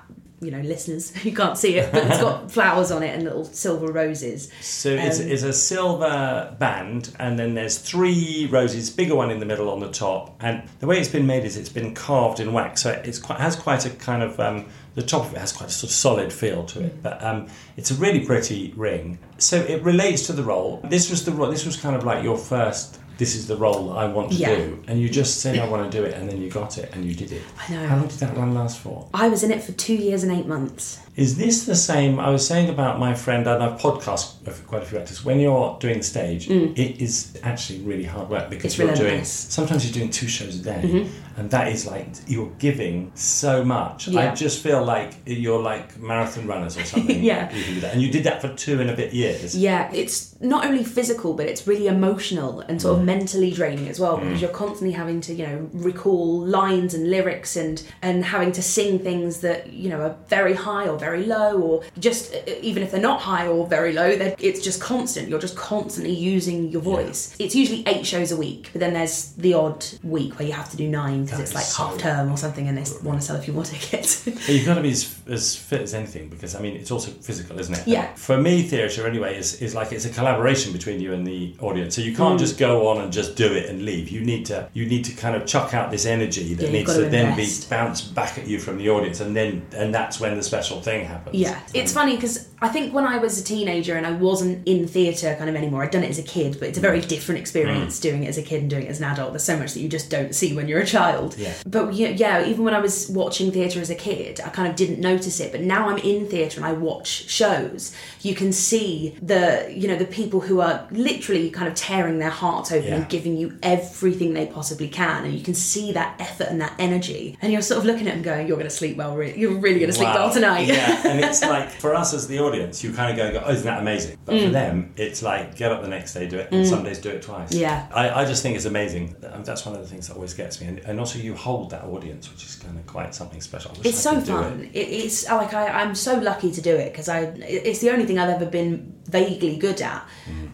[0.48, 3.46] You know, listeners, you can't see it, but it's got flowers on it and little
[3.46, 4.52] silver roses.
[4.60, 9.40] So it's, Um, it's a silver band, and then there's three roses, bigger one in
[9.40, 10.36] the middle on the top.
[10.42, 13.40] And the way it's been made is it's been carved in wax, so it's quite
[13.40, 15.96] has quite a kind of um, the top of it has quite a sort of
[15.96, 17.02] solid feel to it.
[17.02, 19.20] But um, it's a really pretty ring.
[19.38, 20.82] So it relates to the role.
[20.84, 23.00] This was the this was kind of like your first.
[23.18, 24.56] This is the role that I want to Yeah.
[24.56, 26.90] do, and you just said I want to do it, and then you got it,
[26.94, 27.44] and you did it.
[27.60, 27.88] I know.
[27.88, 29.08] How long did that run last for?
[29.14, 31.00] I was in it for two years and eight months.
[31.16, 32.20] Is this the same?
[32.20, 35.24] I was saying about my friend, and I've podcast with quite a few actors.
[35.24, 38.90] When you're doing the stage, it is actually really hard work because Mm.
[38.90, 39.22] It's you're doing.
[39.22, 39.50] Mm-hmm.
[39.60, 44.10] Sometimes you're doing two shows a day, and that is like you're giving so much.
[44.10, 47.24] I just feel like you're like marathon runners or something.
[47.34, 47.54] Yeah.
[47.54, 49.56] you and you did that for two and a bit years.
[49.56, 54.00] Yeah, it's not only physical, but it's really emotional and sort of mentally draining as
[54.00, 58.52] well because you're constantly having to, you know, recall lines and lyrics and and having
[58.54, 62.82] to sing things that you know are very high or very low or just even
[62.84, 64.08] if they're not high or very low,
[64.48, 65.28] it's just constant.
[65.30, 67.36] You're just constantly using your voice.
[67.40, 70.70] It's usually eight shows a week, but then there's the odd week where you have
[70.72, 73.26] to do nine because it's like so- half term or something, and they want to
[73.28, 74.26] sell a few more tickets.
[74.50, 77.60] You've got to be as, as fit as anything because I mean it's also physical,
[77.60, 77.88] isn't it?
[77.88, 78.06] Yeah.
[78.16, 81.96] For me, theatre anyway is, is like it's a collaboration between you and the audience.
[81.96, 82.18] So you Mm.
[82.24, 84.06] can't just go on and just do it and leave.
[84.16, 86.94] You need to you need to kind of chuck out this energy that Yeah, needs
[86.96, 90.20] to, to then be bounced back at you from the audience, and then and that's
[90.22, 91.36] when the special thing happens.
[91.36, 94.88] Yeah, it's funny because I think when I was a teenager and I wasn't in
[94.88, 97.08] theatre kind of anymore, I'd done it as a kid, but it's a very mm.
[97.08, 98.04] different experience mm.
[98.04, 99.34] doing it as a kid and doing it as an adult.
[99.34, 101.38] There's so much that you just don't see when you're a child.
[101.38, 101.54] Yeah.
[101.66, 104.76] But yeah, yeah, even when I was watching theatre as a kid, I kind of
[104.76, 105.52] didn't notice it.
[105.52, 109.98] But now I'm in theatre and I watch shows, you can see the you know
[109.98, 112.96] the people who are literally kind of tearing their hearts open Yeah.
[112.96, 116.74] and giving you everything they possibly can, and you can see that effort and that
[116.80, 119.16] energy, and you're sort of looking at them going, "You're going to sleep well.
[119.16, 120.26] Re- you're really going to sleep Wow.
[120.26, 123.40] well tonight." yeah, and it's like for us as the audience, you kind of go,
[123.40, 126.28] go, "Oh, isn't that amazing?" But for them, it's like get up the next day,
[126.28, 127.52] do it, and some days do it twice.
[127.52, 127.60] Mm.
[127.62, 127.88] Yeah.
[127.94, 129.16] I, I just think it's amazing.
[129.32, 131.70] Um, That's one of the things that always gets me, and, and also you hold
[131.72, 133.72] that audience, which is kind of quite something special.
[133.84, 134.62] It's so fun.
[134.74, 134.76] it.
[134.76, 137.20] It, it's like I, I'm so lucky to do it because I.
[137.38, 140.08] It's the only thing I've ever been vaguely good at.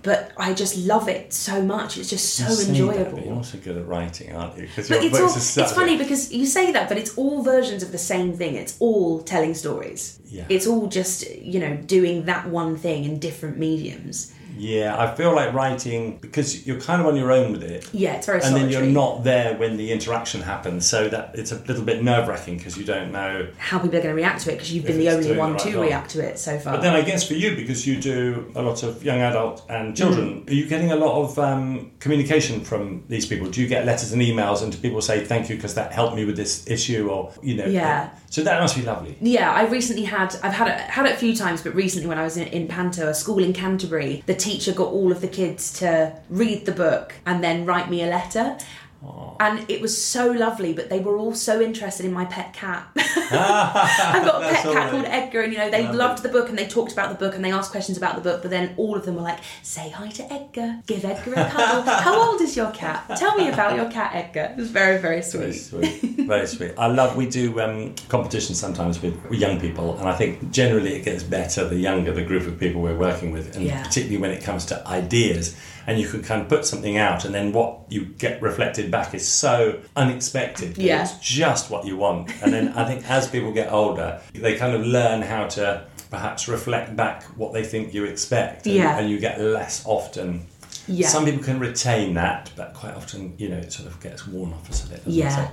[0.03, 1.97] But I just love it so much.
[1.97, 3.11] It's just so You that, enjoyable.
[3.17, 4.67] but you're also good at writing, aren't you?
[4.75, 7.43] But it's all, books are such it's funny because you say that, but it's all
[7.43, 8.55] versions of the same thing.
[8.55, 10.19] It's all telling stories.
[10.27, 10.45] Yeah.
[10.49, 14.33] It's all just you know doing that one thing in different mediums.
[14.59, 17.89] Yeah, I feel like writing because you're kind of on your own with it.
[17.93, 21.51] Yeah, it's very and then you're not there when the interaction happens, so that it's
[21.51, 23.47] a little bit nerve wracking because you don't know.
[23.57, 25.57] how people are going to react to it because you've been the only one the
[25.57, 26.73] right to react to it so far.
[26.73, 29.95] But then I guess for you, because you do a lot of young adult and
[29.95, 30.49] children, Mm.
[30.49, 33.47] are you getting a lot of um, communication from these people?
[33.49, 36.15] Do you get letters and emails, and do people say thank you because that helped
[36.15, 37.65] me with this issue, or you know?
[37.65, 38.09] Yeah.
[38.29, 39.17] So that must be lovely.
[39.21, 42.17] Yeah, I recently had I've had it had it a few times, but recently when
[42.17, 45.27] I was in, in Panto, a school in Canterbury, the teacher got all of the
[45.27, 48.57] kids to read the book and then write me a letter.
[49.39, 52.87] And it was so lovely, but they were all so interested in my pet cat.
[52.95, 54.91] I've got a pet cat right.
[54.91, 55.97] called Edgar, and you know they Lovely.
[55.97, 58.21] loved the book and they talked about the book and they asked questions about the
[58.21, 58.41] book.
[58.41, 61.81] But then all of them were like, "Say hi to Edgar, give Edgar a cuddle.
[62.07, 63.09] How old is your cat?
[63.17, 66.01] Tell me about your cat, Edgar." It was very very Very sweet.
[66.01, 66.27] sweet.
[66.27, 66.73] Very sweet.
[66.77, 71.05] I love, we do um, competitions sometimes with young people, and I think generally it
[71.05, 73.81] gets better the younger the group of people we're working with, and Yeah.
[73.83, 75.55] particularly when it comes to ideas.
[75.89, 79.15] And you can kind of put something out, and then what you get reflected back
[79.15, 80.77] is so unexpected.
[80.77, 81.01] Yeah.
[81.01, 82.29] It's just what you want.
[82.43, 86.47] And then I think as people get older, they kind of learn how to perhaps
[86.47, 88.67] reflect back what they think you expect.
[88.67, 88.99] And, Yeah.
[88.99, 90.45] and you get less often.
[90.87, 91.07] Yeah.
[91.07, 94.53] Some people can retain that, but quite often, you know, it sort of gets worn
[94.53, 95.23] off us a little bit.
[95.23, 95.51] doesn't it?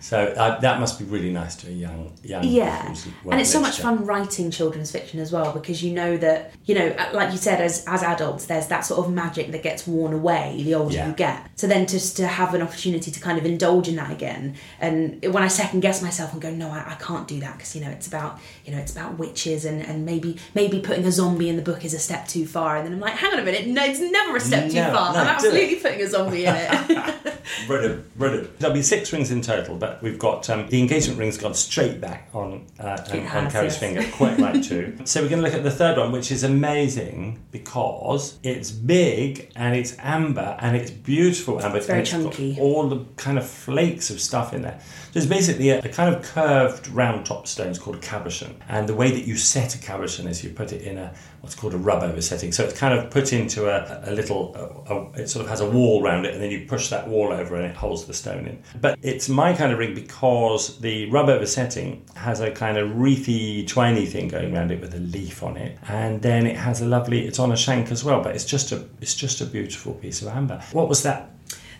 [0.00, 2.42] So, uh, that must be really nice to a young, young.
[2.44, 6.16] Yeah, who's and it's so much fun writing children's fiction as well because you know
[6.16, 9.52] that you know, uh, like you said, as as adults, there's that sort of magic
[9.52, 11.08] that gets worn away the older Yeah.
[11.08, 11.46] you get.
[11.56, 15.22] So then just to have an opportunity to kind of indulge in that again, and
[15.34, 17.82] when I second guess myself and go, no, I, I can't do that because you
[17.82, 21.48] know it's about you know it's about witches and and maybe maybe putting a zombie
[21.50, 23.44] in the book is a step too far, and then I'm like, hang on a
[23.44, 25.12] minute, no, it's never a step too far.
[25.12, 27.36] no, I'm absolutely putting a zombie in it.
[27.66, 28.58] Brilliant, brilliant.
[28.60, 32.00] There'll be six rings in total, but we've got um, the engagement ring's gone straight
[32.00, 33.78] back on uh, on, It on Carrie's yes.
[33.78, 34.96] finger, quite right too.
[35.04, 39.50] So we're going to look at the third one, which is amazing because it's big
[39.56, 41.78] and it's amber and it's beautiful amber.
[41.78, 42.56] It's very it's chunky.
[42.60, 44.80] all the kind of flakes of stuff in there.
[45.12, 47.68] So it's basically a, a kind of curved round top stone.
[47.68, 50.72] It's called a cabochon, and the way that you set a cabochon is you put
[50.72, 52.52] it in a what's called a rub over setting.
[52.52, 54.54] So it's kind of put into a, a little.
[54.88, 57.08] A, a, it sort of has a wall around it, and then you push that
[57.08, 58.62] wall over, and it holds the stone in.
[58.80, 62.98] But it's my kind of ring because the rub over setting has a kind of
[62.98, 66.80] wreathy, twiny thing going around it with a leaf on it, and then it has
[66.80, 67.26] a lovely.
[67.26, 68.86] It's on a shank as well, but it's just a.
[69.00, 70.62] It's just a beautiful piece of amber.
[70.72, 71.30] What was that?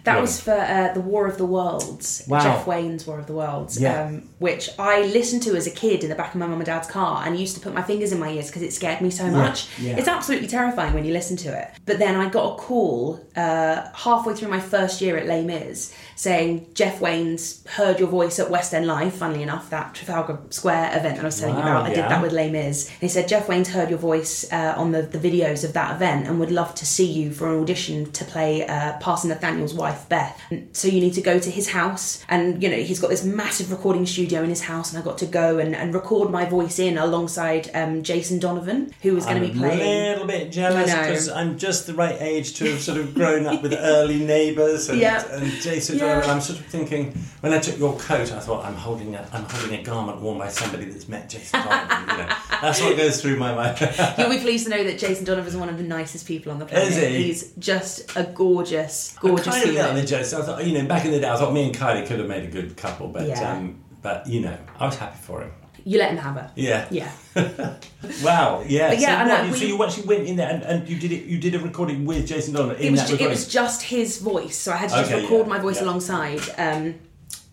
[0.04, 2.42] That was for uh, the War of the Worlds, Wow.
[2.42, 4.04] Jeff Wayne's War of the Worlds, Yeah.
[4.04, 6.64] um, which I listened to as a kid in the back of my mum and
[6.66, 9.10] dad's car and used to put my fingers in my ears because it scared me
[9.10, 9.66] so much.
[9.78, 9.96] yeah.
[9.96, 11.68] It's absolutely terrifying when you listen to it.
[11.86, 15.94] But then I got a call uh, halfway through my first year at Les Mis
[16.16, 19.14] saying Jeff Wayne's heard your voice at West End Live.
[19.14, 22.22] Funnily enough, that Trafalgar Square event that I was telling you about, I did that
[22.22, 22.88] with Les Mis.
[22.88, 25.96] And he said Jeff Wayne's heard your voice uh, on the, the videos of that
[25.96, 29.72] event and would love to see you for an audition to play uh, Parson Nathaniel's
[29.74, 30.40] wife Beth.
[30.72, 33.70] So you need to go to his house, and you know he's got this massive
[33.70, 36.78] recording studio in his house, and I got to go and, and record my voice
[36.78, 39.80] in alongside um, Jason Donovan, who was going to be playing.
[39.80, 43.46] a little bit jealous because I'm just the right age to have sort of grown
[43.46, 45.24] up with early neighbours and, Yeah.
[45.32, 45.98] and Jason.
[45.98, 46.22] Yeah.
[46.22, 49.28] And I'm sort of thinking when I took your coat, I thought I'm holding a
[49.32, 52.00] I'm holding a garment worn by somebody that's met Jason Donovan.
[52.00, 52.28] you know,
[52.62, 53.78] that's what goes through my mind.
[54.18, 56.58] You'll be pleased to know that Jason Donovan is one of the nicest people on
[56.58, 56.88] the planet.
[56.88, 57.22] Is he?
[57.24, 59.96] He's just a gorgeous, gorgeous kind of human.
[59.96, 60.32] on the jokes.
[60.32, 62.28] I thought, you know, back in the day, I thought me and Kylie could have
[62.28, 63.52] made a good couple, but Yeah.
[63.52, 65.52] um, but you know, I was happy for him.
[65.84, 66.50] You let him have it.
[66.56, 66.86] Yeah.
[66.90, 67.10] Yeah.
[68.22, 68.64] Wow.
[68.66, 68.88] Yeah.
[68.90, 71.12] But yeah, so, what, so we- you actually went in there and, and you did
[71.12, 71.24] it.
[71.24, 73.82] You did a recording with Jason Donovan in it was that ju- it was just
[73.82, 75.84] his voice, so I had to just record yeah, my voice yeah.
[75.84, 76.40] alongside.
[76.58, 76.94] Um,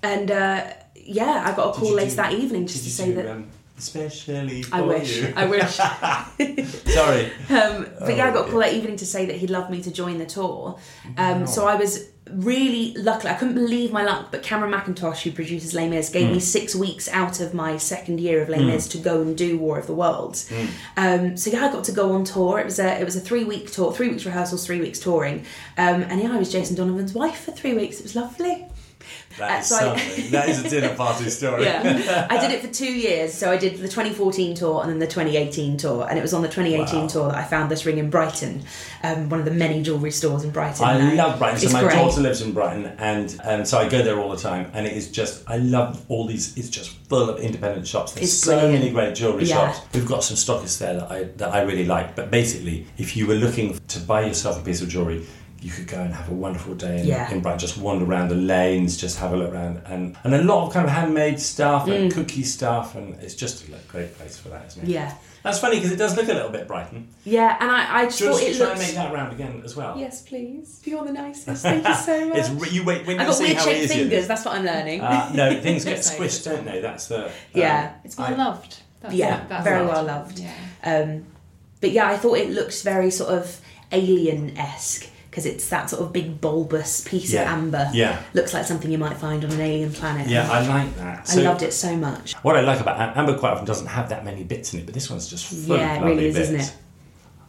[0.04, 0.64] and uh,
[0.96, 3.30] yeah, I got a call later that evening just to say do, that.
[3.32, 5.18] um, especially for I wish.
[5.22, 5.34] you.
[5.36, 5.72] I wish.
[6.94, 7.32] Sorry.
[7.50, 9.70] Um, but yeah, I got a Oh, call that evening to say that he'd love
[9.70, 10.78] me to join the tour.
[11.18, 15.32] Um, So I was really luckily, I couldn't believe my luck, but Cameron Mackintosh, who
[15.32, 16.34] produces Les Mis, gave Hmm.
[16.34, 19.58] me six weeks out of my second year of Les Mis to go and do
[19.58, 20.48] War of the Worlds.
[20.50, 20.66] Hmm.
[20.98, 22.60] Um, so yeah, I got to go on tour.
[22.60, 25.46] It was a it was a three week tour, three weeks rehearsals, three weeks touring,
[25.78, 28.00] um, and yeah, I was Jason Donovan's wife for three weeks.
[28.00, 28.66] It was lovely.
[29.38, 30.32] That is Uh, so I- something.
[30.32, 31.64] that is a dinner party story.
[31.64, 32.28] yeah.
[32.30, 33.34] I did it for two years.
[33.34, 36.08] So I did the 2014 tour and then the 2018 tour.
[36.10, 37.08] And it was on the 2018 Wow.
[37.08, 38.64] tour that I found this ring in Brighton,
[39.04, 40.86] um, one of the many jewellery stores in Brighton.
[40.86, 41.60] I love Brighton.
[41.60, 41.94] So my great.
[41.96, 44.72] daughter lives in Brighton, and um, so I go there all the time.
[44.74, 46.58] And it is just, I love all these.
[46.58, 48.14] It's just full of independent shops.
[48.14, 48.80] There's It's so brilliant.
[48.84, 49.72] many great jewellery Yeah.
[49.74, 49.86] shops.
[49.94, 52.16] We've got some stockists there that I that I really like.
[52.16, 55.26] But basically, if you were looking to buy yourself a piece of jewellery.
[55.62, 57.32] You could go and have a wonderful day in, Yeah.
[57.32, 60.44] in Brighton, just wander around the lanes, just have a look around, and, and a
[60.44, 64.38] lot of kind of handmade stuff and cookie stuff, and it's just a great place
[64.38, 64.88] for that, isn't it?
[64.88, 64.94] Mm.
[64.94, 65.14] Yeah.
[65.44, 67.08] That's funny because it does look a little bit Brighton.
[67.24, 68.80] Yeah, and I, I just Do thought want us it to try looked.
[68.80, 69.98] and make that round again as well?
[69.98, 70.82] Yes, please.
[70.84, 71.64] You're the nicest.
[71.64, 72.38] Thank you so much.
[72.38, 74.14] It's re- you wait when I you got see weird how shaped fingers.
[74.24, 74.28] is.
[74.28, 75.02] That's what I'm learning.
[75.02, 76.82] Uh, no, things get So- squished, don't they?
[76.82, 77.94] That's the um, Yeah.
[78.04, 78.78] It's well I- loved.
[79.00, 79.94] That's Yeah, that's very loved.
[79.94, 80.40] well loved.
[80.40, 80.54] Yeah.
[80.84, 81.26] Um,
[81.82, 86.02] but yeah, I thought it looked very sort of alien esque because it's that sort
[86.02, 87.44] of big bulbous piece Yeah.
[87.44, 87.88] of amber.
[87.94, 88.20] Yeah.
[88.34, 90.28] Looks like something you might find on an alien planet.
[90.28, 91.30] Yeah, I like that.
[91.30, 92.34] I loved it so much.
[92.42, 94.96] What I like about Amber quite often doesn't have that many bits in it, but
[94.96, 96.50] this one's just full Yeah, of it lovely really is, bits.
[96.50, 96.74] isn't it?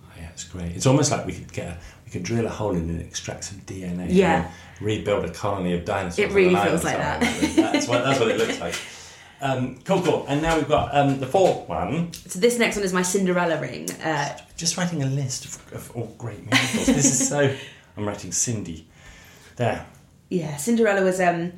[0.04, 0.72] Oh, yeah, it's great.
[0.76, 3.00] It's almost like we could get a, we could drill a hole in it and
[3.00, 4.08] extract some DNA.
[4.10, 4.50] Yeah.
[4.82, 6.18] rebuild a colony of dinosaurs.
[6.30, 7.20] It really feels like that.
[7.56, 8.74] That's what that's what it looks like.
[9.40, 10.26] Um, cool, cool.
[10.28, 12.12] And now we've got um, the fourth one.
[12.12, 13.88] So this next one is my Cinderella ring.
[14.02, 16.86] Uh, Just writing a list of, of all great miracles.
[16.86, 17.56] this is so.
[17.98, 18.86] I'm writing Cindy.
[19.56, 19.84] There.
[20.28, 21.52] yeah, Cinderella was um,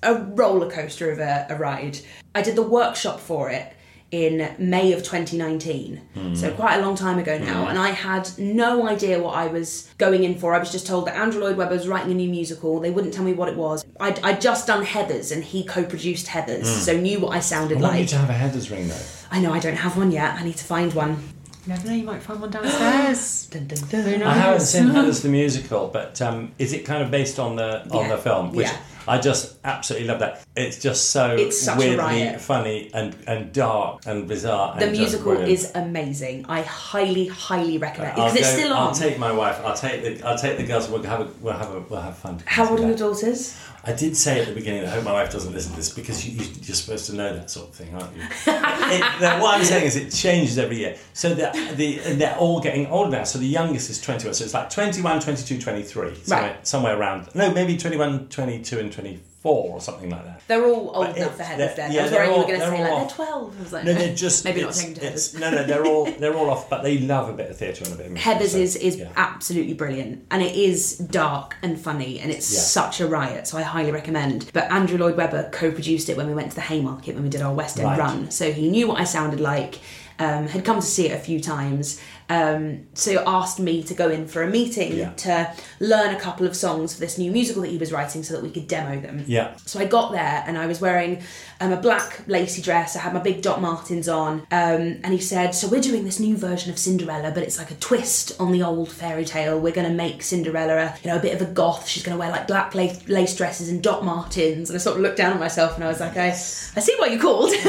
[0.00, 1.98] a roller coaster of a, a ride.
[2.36, 3.72] I did the workshop for it
[4.12, 6.34] in May of 2019, hmm.
[6.36, 7.70] so quite a long time ago now, hmm.
[7.70, 10.54] and I had no idea what I was going in for.
[10.54, 12.78] I was just told that Andrew Lloyd Webber was writing a new musical.
[12.78, 13.84] They wouldn't tell me what it was.
[13.98, 16.80] I'd, I'd just done Heathers, and he co-produced Heathers, hmm.
[16.80, 17.90] so knew what I sounded like.
[17.90, 19.02] I want you to have a Heathers ring though.
[19.32, 20.36] I know I don't have one yet.
[20.36, 21.35] I need to find one.
[21.66, 23.46] You never know, you might find one downstairs.
[23.50, 24.02] Dun, dun, dun.
[24.02, 24.28] Who knows?
[24.28, 27.82] I haven't seen Heathers the musical, but um, is it kind of based on the
[27.90, 28.08] on Yeah.
[28.14, 28.52] the film?
[28.52, 28.76] Which Yeah.
[29.08, 30.44] I just absolutely love that.
[30.56, 32.40] It's just so It's such a weirdly riot.
[32.40, 34.74] funny and, and dark and bizarre.
[34.78, 35.52] The and just musical brilliant.
[35.52, 36.44] is amazing.
[36.48, 39.60] I highly, highly recommend it I'll because it's go- still I'll take my wife.
[39.64, 40.26] I'll take the.
[40.26, 40.88] I'll take the girls.
[40.88, 41.28] We'll have a.
[41.40, 41.80] We'll have a.
[41.80, 42.42] We'll have fun.
[42.46, 42.88] How old are together.
[43.04, 43.56] your daughters?
[43.88, 44.84] I did say at the beginning.
[44.84, 47.50] I hope my wife doesn't listen to this because you, you're supposed to know that
[47.50, 48.22] sort of thing, aren't you?
[48.46, 50.96] it, the, what I'm saying is it changes every year.
[51.12, 53.24] So the, the and they're all getting older now.
[53.24, 54.34] So the youngest is 21.
[54.34, 56.14] So it's like 21, 22, 23.
[56.24, 56.66] Somewhere, Right.
[56.66, 57.28] somewhere around.
[57.34, 59.18] No, maybe 21, 22, and 24
[59.50, 60.42] or something like that.
[60.48, 62.38] They're all old But enough for Heathers they're- yeah, I was they're worried you all-
[62.40, 63.16] were going to say like off.
[63.16, 63.56] they're 12.
[63.58, 65.40] I was like, No, they're just maybe not taking.
[65.40, 67.94] No, no, they're all they're all off, but they love a bit of theatre and
[67.94, 68.32] a bit of music.
[68.32, 69.10] Heathers so, is is yeah.
[69.16, 72.60] absolutely brilliant, and it is dark and funny, and it's Yeah.
[72.60, 73.46] such a riot.
[73.46, 74.50] So I highly recommend.
[74.52, 77.42] But Andrew Lloyd Webber co-produced it when we went to the Haymarket when we did
[77.42, 77.98] our West End Right.
[77.98, 79.78] run, so he knew what I sounded like.
[80.18, 84.08] Um, had come to see it a few times, um, so asked me to go
[84.08, 85.10] in for a meeting Yeah.
[85.10, 88.34] to learn a couple of songs for this new musical that he was writing, so
[88.34, 89.24] that we could demo them.
[89.26, 89.54] Yeah.
[89.66, 91.22] So I got there and I was wearing
[91.60, 92.96] um, a black lacy dress.
[92.96, 94.40] I had my big Doc Martens on.
[94.50, 97.70] Um, and he said, So we're doing this new version of Cinderella, but it's like
[97.70, 99.58] a twist on the old fairy tale.
[99.58, 101.86] We're going to make Cinderella, a, you know, a bit of a goth.
[101.88, 104.68] She's going to wear like black lace, lace dresses and Doc Martens.
[104.70, 106.94] And I sort of looked down at myself and I was like, I, I see
[106.98, 107.52] what you called.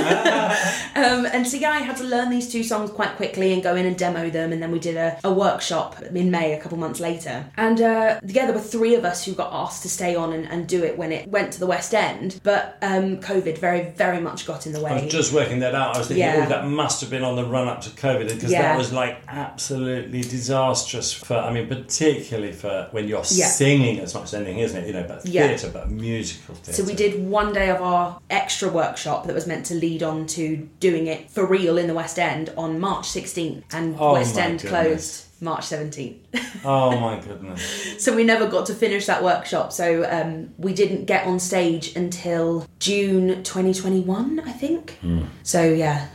[0.95, 3.75] um, and so yeah, I had to learn these two songs quite quickly and go
[3.75, 4.51] in and demo them.
[4.53, 7.45] And then we did a, a workshop in May a couple months later.
[7.57, 10.47] And uh, yeah, there were three of us who got asked to stay on and,
[10.47, 12.39] and do it when it went to the West End.
[12.43, 14.91] But um, COVID very, very much got in the way.
[14.91, 15.95] I was just working that out.
[15.95, 16.43] I was thinking, Yeah.
[16.45, 18.61] oh, that must have been on the run up to COVID because Yeah.
[18.63, 23.47] that was like absolutely disastrous for, I mean, particularly for when you're Yeah.
[23.47, 24.87] singing as much as anything, isn't it?
[24.87, 26.73] You know, but theatre, but musical theatre.
[26.81, 30.27] So we did one day of our extra workshop that was meant to lead on
[30.27, 32.26] to doing it for real in the West End
[32.57, 34.69] on March 16th, and Oh West End goodness.
[34.71, 36.17] closed March 17th.
[36.65, 38.03] Oh my goodness.
[38.03, 39.71] so we never got to finish that workshop.
[39.71, 44.99] So um, we didn't get on stage until June 2021, I think.
[45.43, 46.07] So yeah.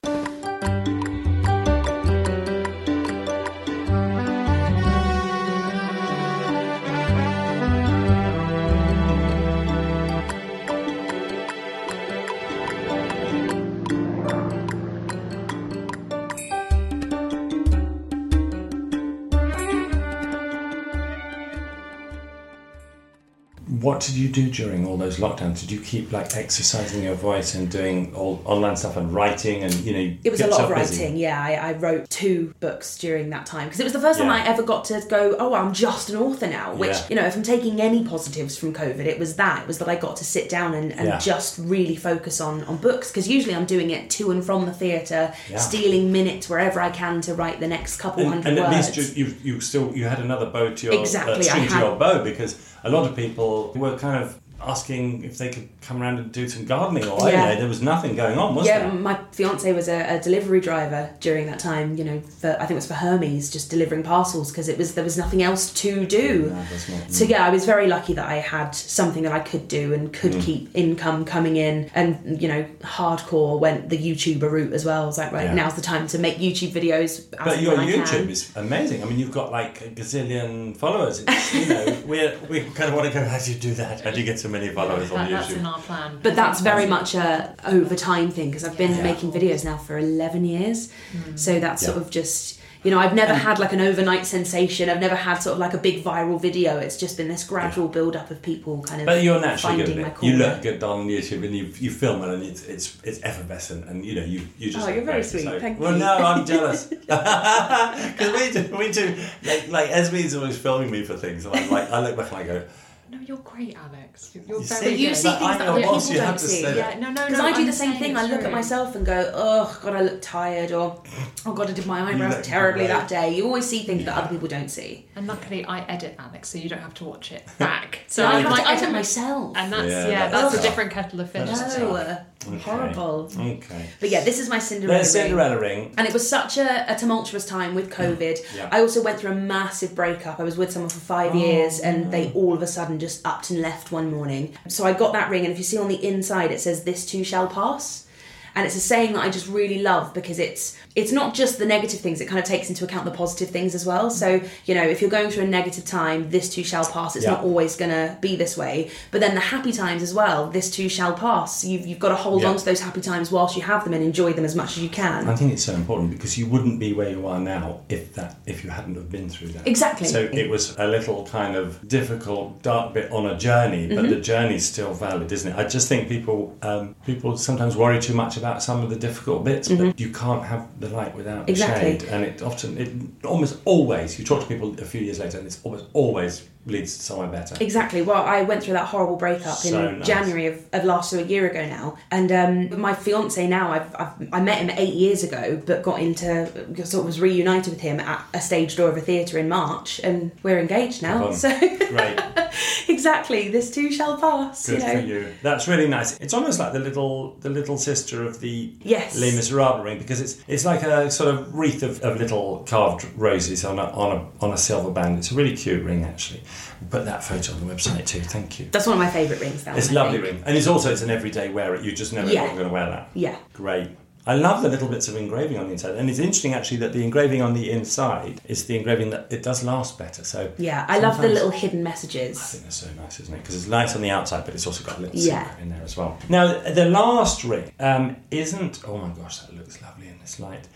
[23.83, 25.61] What did you do during all those lockdowns?
[25.61, 29.75] Did you keep like exercising your voice and doing all online stuff and writing and
[29.75, 30.16] you know?
[30.25, 31.03] It was a lot of yourself busy?
[31.03, 31.42] writing, yeah.
[31.42, 34.47] I, I wrote two books during that time because it was the first time I
[34.47, 36.75] ever got to go, oh, I'm just an author now.
[36.75, 37.07] Which, Yeah.
[37.11, 39.62] you know, if I'm taking any positives from COVID, it was that.
[39.62, 41.18] It was that I got to sit down and, and Yeah.
[41.18, 44.73] just really focus on, on books because usually I'm doing it to and from the
[44.73, 45.59] theatre, Yeah.
[45.59, 48.97] stealing minutes wherever I can to write the next couple And, hundred and at words.
[48.97, 51.66] least you, you, you still you had another bow to your Exactly, uh, string I
[51.66, 55.48] to had- your bow because a lot of people were kind of asking if they
[55.51, 57.55] could come around and do some gardening or Yeah.
[57.55, 57.61] know.
[57.61, 58.88] There was nothing going on, was yeah, there?
[58.88, 61.96] Yeah, my fiance was a, a delivery driver during that time.
[61.96, 64.94] You know, for I think it was for Hermes, just delivering parcels because it was
[64.94, 66.51] there was nothing else to do.
[66.51, 69.68] No, not- So yeah, I was very lucky that I had something that I could
[69.68, 70.43] do and could Mm.
[70.43, 71.91] keep income coming in.
[71.95, 75.03] And you know, hardcore went the YouTuber route as well.
[75.03, 75.55] I was like, right, Yeah.
[75.55, 77.18] now's the time to make YouTube videos.
[77.18, 78.28] As But your YouTube can.
[78.30, 79.03] is amazing.
[79.03, 81.24] I mean, you've got like a gazillion followers.
[81.26, 83.24] It's, you know, we we kind of want to go.
[83.24, 84.01] How do you do that?
[84.03, 86.18] How do you get so many followers on That, that's in our plan.
[86.22, 89.03] But that's very much a over time thing because I've been Yeah.
[89.03, 90.90] making videos now for 11 years.
[91.12, 91.36] Hmm.
[91.36, 93.40] So that's sort of just, you know, I've never hmm.
[93.40, 94.88] had like an overnight sensation.
[94.90, 96.78] I've never had sort of like a big viral video.
[96.78, 99.86] It's just been this gradual build up of people kind of But you're naturally good
[99.86, 100.26] finding at it.
[100.26, 103.88] You look good on YouTube, and you you film it, and it's it's it's effervescent,
[103.88, 104.86] and you know you you just.
[104.86, 105.44] Oh, you're very sweet.
[105.44, 105.98] So- Thank well, you.
[105.98, 111.16] no, I'm jealous because we do we do like like Esme's always filming me for
[111.16, 112.64] things, and I'm like I look back and I go.
[113.12, 114.30] No, you're great, Alex.
[114.34, 115.16] You're, you're very see, But you good.
[115.16, 116.62] see things I that other people don't have to see.
[116.62, 117.44] say Yeah, no, no, Because no.
[117.46, 118.16] I do I'm the same thing.
[118.16, 121.02] I it's look at myself and go, oh god, I look tired, or
[121.44, 123.36] oh god, I did my eyebrows terribly that day.
[123.36, 125.06] You always see things that other people don't see.
[125.14, 128.00] And luckily, I edit Alex, so you don't have to watch it back.
[128.06, 129.56] So So I I'm have to edit myself.
[129.58, 131.50] And that's Yeah, yeah, that's that's, a different kettle of fish.
[131.50, 132.20] No, tough.
[132.47, 132.59] Okay.
[132.59, 133.30] horrible.
[133.38, 133.90] Okay.
[134.01, 134.99] But yeah, this is my Cinderella.
[134.99, 135.22] There's ring.
[135.24, 135.95] Cinderella ring.
[135.97, 138.38] And it was such a, a tumultuous time with COVID.
[138.53, 138.68] Yeah.
[138.70, 140.38] I also went through a massive breakup.
[140.38, 143.26] I was with someone for five years and oh, they all of a sudden just
[143.26, 144.55] upped and left one morning.
[144.68, 147.07] So I got that ring, and if you see on the inside, it says, This
[147.07, 148.07] too shall pass.
[148.55, 151.66] And it's a saying that I just really love because it's it's not just the
[151.66, 154.11] negative things, it kind of takes into account the positive things as well.
[154.11, 157.16] So, you know, if you're going through a negative time, this too shall pass.
[157.16, 157.32] It's Yeah.
[157.32, 158.90] not always gonna be this way.
[159.11, 161.64] But then the happy times as well, this too shall pass.
[161.64, 162.49] You've, you've got to hold Yeah.
[162.51, 164.82] on to those happy times whilst you have them and enjoy them as much as
[164.82, 165.28] you can.
[165.28, 168.36] I think it's so important because you wouldn't be where you are now if that
[168.47, 169.66] if you hadn't have been through that.
[169.66, 170.07] Exactly.
[170.09, 174.11] So it was a little kind of difficult, dark bit on a journey, but Mm-hmm.
[174.14, 175.57] the journey's still valid, isn't it?
[175.57, 179.45] I just think people um, people sometimes worry too much about some of the difficult
[179.45, 181.49] bits, but you can't have the light without.
[181.49, 181.93] Exactly.
[181.93, 185.18] the shade, and it often it almost always you talk to people a few years
[185.18, 187.57] later, and it's almost always leads to somewhere better.
[187.61, 188.03] Exactly.
[188.03, 190.07] Well, I went through that horrible breakup So in nice.
[190.07, 191.97] January of, of last year, a year ago now.
[192.11, 196.01] And um, my fiance now, I've, I've I met him eight years ago, but got
[196.01, 196.47] into
[196.87, 200.01] sort of was reunited with him at a stage door of a theatre in March,
[200.01, 201.33] and we're engaged now.
[201.33, 202.20] So Great.
[202.88, 204.66] exactly, this too shall pass.
[204.68, 205.00] Good you know.
[205.00, 205.34] for you.
[205.42, 206.18] That's really nice.
[206.20, 209.18] It's almost like the little the little sister of the Yes.
[209.20, 213.07] Les Miserables ring because it's it's like a sort of wreath of, of little carved
[213.16, 215.18] roses on a on a on a silver band.
[215.18, 216.42] It's a really cute ring actually.
[216.90, 218.20] Put that photo on the website too.
[218.20, 218.66] Thank you.
[218.72, 219.64] That's one of my favourite rings.
[219.64, 221.80] That It's a one, lovely ring, and it's also it's an everyday wear.
[221.80, 222.44] You just never know Yeah.
[222.46, 223.11] you're going to wear that.
[223.14, 223.36] Yeah.
[223.53, 223.90] Great.
[224.25, 226.93] I love the little bits of engraving on the inside, and it's interesting actually that
[226.93, 230.23] the engraving on the inside is the engraving that it does last better.
[230.25, 232.39] So Yeah, I love the little hidden messages.
[232.39, 233.39] I think that's so nice, isn't it?
[233.39, 235.43] Because it's nice on the outside, but it's also got a little Yeah.
[235.49, 236.18] secret in there as well.
[236.29, 238.81] Now, the last ring um, isn't.
[238.87, 240.68] Oh my gosh, that looks lovely in this light.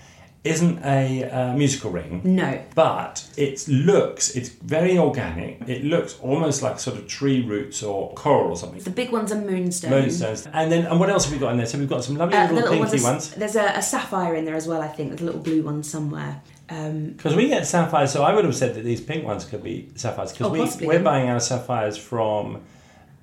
[0.47, 2.63] Isn't a uh, musical ring, No.
[2.75, 4.35] but it looks.
[4.37, 5.61] It's very organic.
[5.69, 8.81] It looks almost like sort of tree roots or coral or something.
[8.81, 9.91] The big ones are moonstone.
[9.91, 10.47] Moonstones.
[10.53, 11.67] And then, and what else have we got in there?
[11.67, 13.31] So we've got some lovely Uh, little little ones, pinky are- ones.
[13.35, 15.11] There's a, a sapphire in there as well, I think.
[15.11, 16.41] There's a little blue one somewhere.
[16.69, 19.63] Um, Because we get sapphires, so I would have said that these pink ones could
[19.63, 20.33] be sapphires.
[20.33, 22.63] Because Oh, we, we're buying our sapphires from.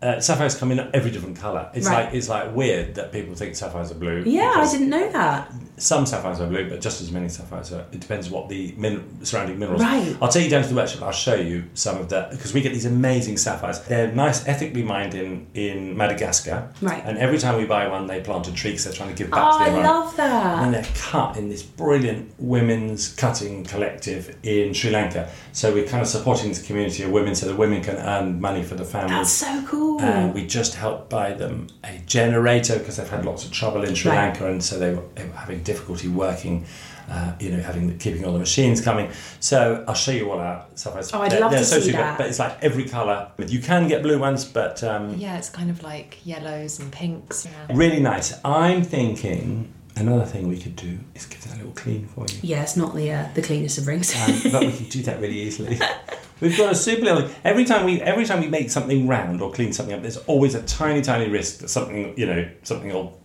[0.04, 1.70] Uh, sapphires come in every different colour.
[1.74, 2.06] It's Right.
[2.06, 4.24] like it's like weird that people think sapphires are blue.
[4.26, 5.52] yeah, I didn't know that.
[5.78, 7.86] Some sapphires are blue, but just as many sapphires are.
[7.92, 9.82] It depends what the min- surrounding minerals.
[9.82, 10.16] Right.
[10.22, 11.02] I'll take you down to the workshop.
[11.02, 13.80] I'll show you some of that because we get these amazing sapphires.
[13.80, 16.70] They're nice, ethically mined in in Madagascar.
[16.82, 17.02] Right.
[17.06, 19.32] And every time we buy one, they plant a tree because they're trying to give
[19.32, 20.06] back Oh, to the I environment.
[20.06, 20.64] love that.
[20.64, 25.30] And they're cut in this brilliant women's cutting collective in Sri Lanka.
[25.54, 28.64] So we're kind of supporting this community of women so the women can earn money
[28.64, 29.16] for the family.
[29.16, 29.93] That's so cool.
[30.00, 33.96] And we just helped buy them a generator because they've had lots of trouble in
[33.96, 34.18] Sri Right.
[34.28, 36.66] Lanka, and so they were, they were having difficulty working.
[37.10, 39.12] Uh, you know, having keeping all the machines coming.
[39.42, 41.12] So I'll show you all our sapphires.
[41.14, 42.18] Oh, I'd they're, love they're to so see super, that.
[42.18, 43.30] But it's like every colour.
[43.36, 46.90] But you can get blue ones, but um, Yeah, it's kind of like yellows and
[46.94, 47.46] pinks.
[47.46, 47.76] Yeah.
[47.76, 48.34] really nice.
[48.46, 52.40] I'm thinking another thing we could do is give that a little clean for you.
[52.42, 54.16] yeah, it's not the uh, the cleanest of rings.
[54.16, 55.78] um, but we can do that really easily.
[56.44, 57.30] We've got a super little.
[57.46, 60.56] Every time we every time we make something round or clean something up, there's always
[60.56, 63.18] a tiny tiny risk that something you know something will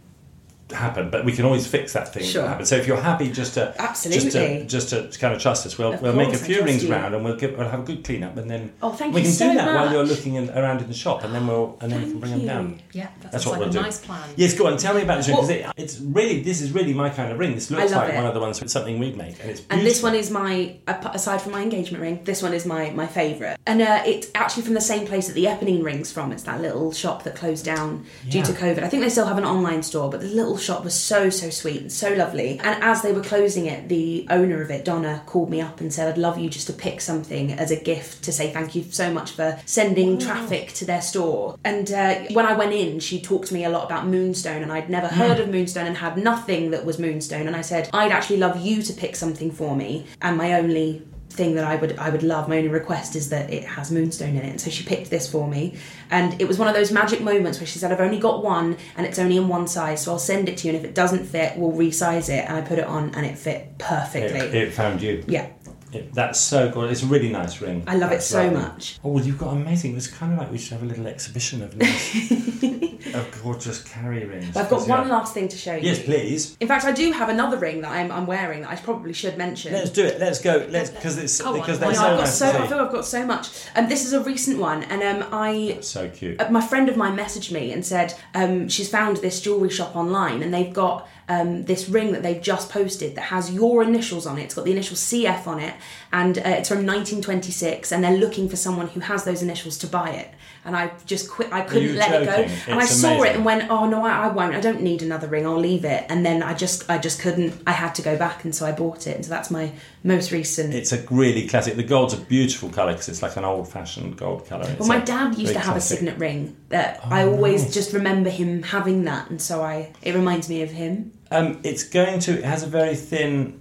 [0.73, 2.25] happen, but we can always fix that thing.
[2.25, 2.43] Sure.
[2.43, 2.69] That happens.
[2.69, 4.67] So if you're happy, just to just to Absolutely.
[4.67, 6.91] just to kind of trust us, we'll Of we'll make a few rings you.
[6.93, 9.21] round and we'll give, we'll have a good clean up, and then Oh, thank we
[9.21, 11.47] you can so do that while you're looking in, around in the shop, and then
[11.47, 12.81] we'll and then we can bring Thank them down.
[12.93, 13.81] Yeah, that That's what like we'll a do.
[13.83, 14.29] nice plan.
[14.37, 14.77] Yes, go on.
[14.77, 17.39] Tell me about this ring because it, it's really this is really my kind of
[17.39, 17.55] ring.
[17.55, 18.17] This looks like it.
[18.17, 20.77] one of the ones with something we'd make, and it's And this one is my,
[20.87, 23.57] aside from my engagement ring, this one is my my favourite.
[23.67, 26.33] And uh, it's actually from the same place that the Eponine ring's from.
[26.33, 28.83] It's that little shop that closed down due to COVID.
[28.83, 31.51] I think they still have an online store, but the little shop was so so
[31.51, 32.59] sweet and so lovely.
[32.63, 35.93] And as they were closing it, the owner of it, Donna, called me up and
[35.93, 38.85] said, "I'd love you just to pick something as a gift to say thank you
[38.91, 43.21] so much for sending traffic to their store." And uh, when I went in, she
[43.21, 46.17] talked to me a lot about Moonstone, and I'd never heard of Moonstone and had
[46.17, 47.47] nothing that was Moonstone.
[47.47, 51.03] And I said, "I'd actually love you to pick something for me." And my only
[51.31, 52.49] thing that I would I would love.
[52.49, 54.49] My only request is that it has moonstone in it.
[54.51, 55.77] And so she picked this for me,
[56.11, 58.77] and it was one of those magic moments where she said, "I've only got one,
[58.97, 60.75] and it's only in one size, so I'll send it to you.
[60.75, 63.39] And if it doesn't fit, we'll resize it." And I put it on, and it
[63.39, 64.41] fit perfectly.
[64.41, 65.23] It, it found you.
[65.29, 65.49] yeah,
[65.93, 66.91] It- that's so good.
[66.91, 67.85] It's a really nice ring.
[67.87, 68.61] I love it so lovely.
[68.61, 68.99] much.
[69.05, 69.97] Oh, well, you've got amazing.
[69.97, 72.33] It's kind of like we should have a little exhibition of nice,
[73.15, 74.57] of gorgeous Carrie rings.
[74.57, 75.15] I've got one yeah.
[75.15, 75.83] last thing to show you.
[75.83, 76.57] Yes, please.
[76.61, 79.37] In fact, I do have another ring that I'm, I'm wearing that I probably should
[79.37, 79.73] mention.
[79.73, 80.19] Let's do it.
[80.19, 80.67] Let's go.
[80.69, 81.61] Let's because it's Go on.
[81.61, 82.79] because Why they're I know, so I've got nice so I to feel.
[82.79, 83.49] I've got so much.
[83.77, 86.41] Um, this is a recent one, and um, I So cute.
[86.41, 89.97] Uh, my friend of mine messaged me and said um, she's found this jewelry shop
[89.97, 94.27] online and they've got um, this ring that they've just posted that has your initials
[94.27, 94.45] on it.
[94.45, 95.75] It's got the initial CF on it,
[96.13, 97.93] and uh, it's from 1926.
[97.93, 100.31] And they're looking for someone who has those initials to buy it.
[100.65, 101.53] And I just quit.
[101.53, 102.37] I couldn't let it go.
[102.37, 102.57] joking?
[102.69, 104.55] And I It's saw it and went, "Oh no, I, I won't.
[104.55, 105.47] I don't need another ring.
[105.47, 107.63] I'll leave it." And then I just, I just couldn't.
[107.67, 109.17] I had to go back, and so I bought it.
[109.17, 109.73] And so that's my
[110.05, 110.75] most recent.
[110.75, 111.77] It's a really classic.
[111.77, 114.65] The gold's a beautiful colour because it's like an old-fashioned gold colour.
[114.69, 117.75] It's Well, my dad used to have a signet ring that I always Oh, nice.
[117.75, 121.13] just remember him having that, and so I it reminds me of him.
[121.31, 122.39] Um, it's going to.
[122.39, 123.58] It has a very thin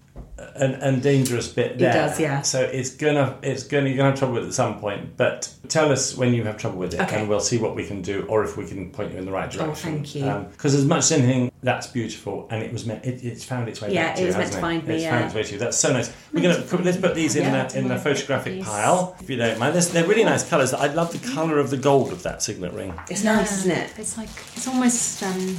[0.55, 1.93] and, and dangerous bit there.
[1.93, 2.41] does, yeah.
[2.41, 3.37] So it's gonna.
[3.41, 3.87] It's gonna.
[3.87, 5.17] You're gonna have trouble with it at some point.
[5.17, 7.19] But tell us when you have trouble with it, Okay.
[7.19, 9.31] and we'll see what we can do, or if we can point you in the
[9.31, 9.69] right direction.
[9.71, 10.23] Oh, thank you.
[10.51, 13.03] Because as much as anything, that's beautiful, and it was meant.
[13.05, 14.27] It, it's found its way Yeah, back to it you.
[14.27, 15.11] was meant to find me, It's yeah.
[15.11, 15.59] found its way to you.
[15.59, 16.13] That's so nice.
[16.31, 18.65] We're gonna put, let's put these in Yeah, the in the photographic these.
[18.65, 19.73] pile, if you don't mind.
[19.73, 20.73] There's, they're really nice colours.
[20.73, 22.93] I love the colour of the gold of that signet ring.
[23.09, 23.91] It's nice, isn't it?
[23.97, 25.57] It's like it's almost um,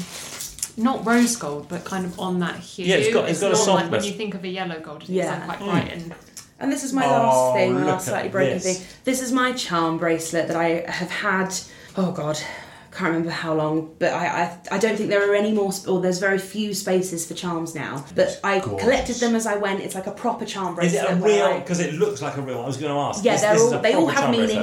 [0.79, 2.85] not rose gold, but kind of on that hue.
[2.87, 5.03] Yeah, it's got- it's got a not like when you think of a yellow gold.
[5.03, 5.33] It's Yeah.
[5.49, 6.15] like quite bright and
[6.61, 8.65] And this is my Oh, last thing, my last slightly broken this.
[8.79, 8.87] thing.
[9.05, 11.55] This is my charm bracelet that I have had.
[11.97, 12.37] Oh God.
[12.91, 16.01] Can't remember how long, but I, I I don't think there are any more, or
[16.01, 18.05] there's very few spaces for charms now.
[18.17, 18.83] But I gorgeous.
[18.83, 19.83] collected them as I went.
[19.85, 21.05] It's like a proper charm bracelet.
[21.05, 21.61] Is it a real?
[21.61, 22.61] Because it looks like a real.
[22.61, 23.25] I was going to ask.
[23.25, 24.59] Yeah, This- they're this is all, a they all have charm bracelet.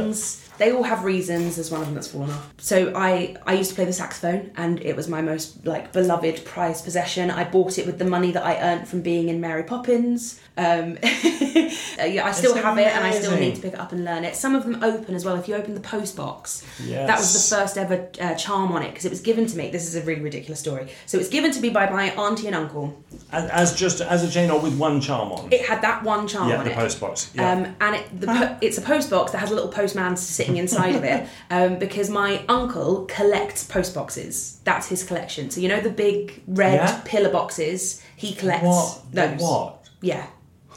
[0.58, 1.56] They all have reasons.
[1.56, 2.54] There's one of them that's fallen off.
[2.58, 6.46] So I I used to play the saxophone, and it was my most like beloved
[6.46, 7.30] prized possession.
[7.32, 10.40] I bought it with the money that I earned from being in Mary Poppins.
[10.58, 13.80] Um, uh, yeah, I still It's have it, and I still need to pick it
[13.80, 14.36] up and learn it.
[14.36, 15.36] Some of them open as well.
[15.36, 17.08] If you open the post box, Yes.
[17.08, 19.70] that was the first ever uh, charm on it because it was given to me.
[19.70, 20.88] This is a really ridiculous story.
[21.06, 22.98] So it's given to me by my auntie and uncle.
[23.32, 25.52] As, as just as a chain or with one charm on.
[25.52, 26.76] It had that one charm yeah, on the it.
[26.76, 27.32] post box.
[27.34, 27.52] Yeah.
[27.52, 30.45] Um, and it, the, po- it's a post box that has a little postman sitting
[30.56, 34.60] inside of it um, because my uncle collects post boxes.
[34.64, 35.50] That's his collection.
[35.50, 37.02] So you know the big red Yeah.
[37.06, 38.02] pillar boxes.
[38.16, 39.02] He collects what?
[39.12, 39.42] those.
[39.42, 39.90] What?
[40.02, 40.28] Yeah.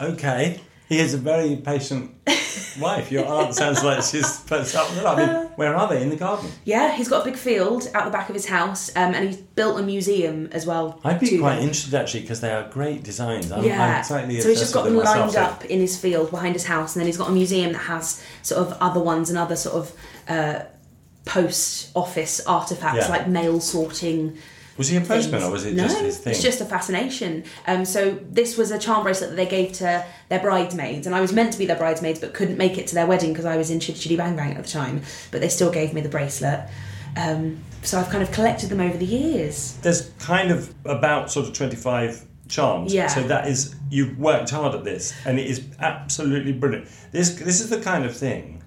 [0.01, 0.61] Okay.
[0.89, 2.13] He is a very patient
[2.81, 3.11] wife.
[3.13, 5.19] Your aunt sounds like she's put something up.
[5.19, 6.01] I mean, where are they?
[6.03, 6.51] In the garden?
[6.65, 9.37] Yeah, he's got a big field out the back of his house, um, and he's
[9.37, 10.99] built a museum as well.
[11.05, 11.65] I'd be quite them.
[11.65, 13.53] interested actually because they are great designs.
[13.53, 15.99] I'm, Yeah, I'm slightly so he's just got them myself, lined so- up in his
[16.01, 19.01] field behind his house, and then he's got a museum that has sort of other
[19.01, 19.93] ones and other sort of
[20.29, 20.61] uh,
[21.27, 23.09] post office artifacts Yeah.
[23.09, 24.39] like mail sorting.
[24.79, 26.31] Was he a postman or was it no, just his thing?
[26.31, 27.45] It's just a fascination.
[27.67, 31.21] Um, so this was a charm bracelet that they gave to their bridesmaids, and I
[31.21, 33.57] was meant to be their bridesmaids, but couldn't make it to their wedding because I
[33.57, 35.03] was in Chitty Chitty Bang Bang at the time.
[35.33, 36.69] But they still gave me the bracelet.
[37.17, 39.77] Um, so I've kind of collected them over the years.
[39.83, 42.95] There's kind of about sort of 25 charms.
[42.95, 43.09] Yeah.
[43.09, 46.89] So that is you've worked hard at this, and it is absolutely brilliant.
[47.11, 48.63] This this is the kind of thing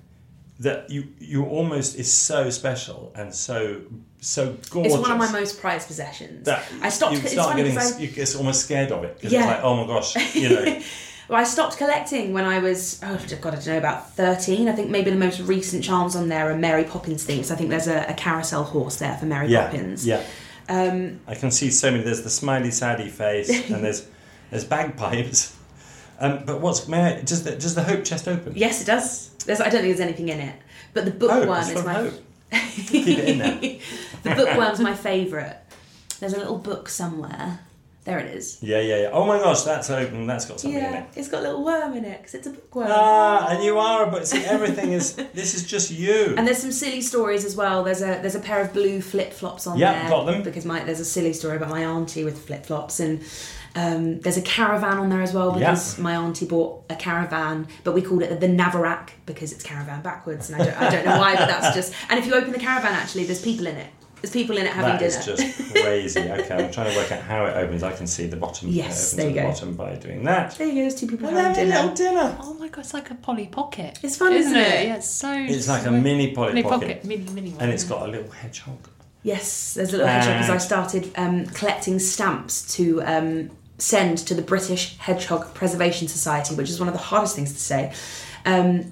[0.62, 3.82] that you you almost is so special and so
[4.20, 4.94] so gorgeous.
[4.94, 6.46] It's one of my most prized possessions.
[6.46, 7.14] that I stopped.
[7.14, 9.40] You it's start funny getting I- you get almost scared of it because Yeah.
[9.40, 10.82] it's like oh my gosh, you know.
[11.30, 14.68] Well, I stopped collecting when I was, oh, God, I don't know, about 13.
[14.68, 17.52] I think maybe the most recent charms on there are Mary Poppins themes.
[17.52, 20.06] I think there's a, a carousel horse there for Mary yeah, Poppins.
[20.06, 20.22] yeah.
[20.68, 22.04] Um, I can see so many.
[22.04, 24.06] There's the smiley, saddy face, and there's
[24.50, 25.56] there's bagpipes.
[26.20, 28.52] Um, but what's may I, does the does the hope chest open?
[28.58, 29.31] yes, it does.
[29.44, 30.56] There's, I don't think there's anything in it.
[30.94, 31.94] But the bookworm it's is my.
[31.94, 32.14] hope.
[32.52, 33.80] Keep it in there.
[34.24, 35.56] the bookworm's my favourite.
[36.20, 37.60] There's a little book somewhere.
[38.04, 38.58] There it is.
[38.64, 39.10] Yeah, yeah, yeah.
[39.14, 40.26] Oh my gosh, that's open.
[40.26, 41.06] That's got something in it.
[41.16, 42.88] it's got a little worm in it because it's a bookworm.
[42.90, 45.14] Ah, and you are, but see, everything is.
[45.36, 46.34] This is just you.
[46.36, 47.84] And there's some silly stories as well.
[47.84, 50.10] There's a there's a pair of blue flip flops on Yeah, there.
[50.10, 50.42] got them.
[50.42, 53.22] Because my there's a silly story about my auntie with flip flops and.
[53.76, 57.94] Um, there's a caravan on there as well because my auntie bought a caravan, but
[57.94, 61.18] we called it the Navarak because it's caravan backwards, and I don't, I don't know
[61.18, 61.94] why, but that's just.
[62.10, 63.88] And if you open the caravan, actually, there's people in it.
[64.22, 65.08] There's people in it having That dinner.
[65.08, 66.20] is just crazy.
[66.20, 67.82] Okay, I'm trying to work out how it opens.
[67.82, 68.70] I can see the bottom.
[68.70, 69.48] Yes, it opens there at you the go.
[69.48, 70.56] bottom by doing that.
[70.58, 70.82] there you go.
[70.82, 71.76] There's two people And having a dinner.
[71.80, 72.38] little dinner.
[72.42, 73.98] Oh my god, it's like a Polly Pocket.
[74.04, 74.88] It's fun, isn't it?
[74.88, 75.34] Yeah, it's so.
[75.34, 76.88] It's like a mini Polly Polly Pocket.
[77.02, 77.62] Pocket, mini, mini one.
[77.62, 78.78] And it's got a little hedgehog.
[79.24, 83.50] Yes, there's a little hedgehog because I started um, collecting stamps to um,
[83.82, 87.60] send to the British Hedgehog Preservation Society, which is one of the hardest things to
[87.60, 87.94] say.
[88.46, 88.92] Um,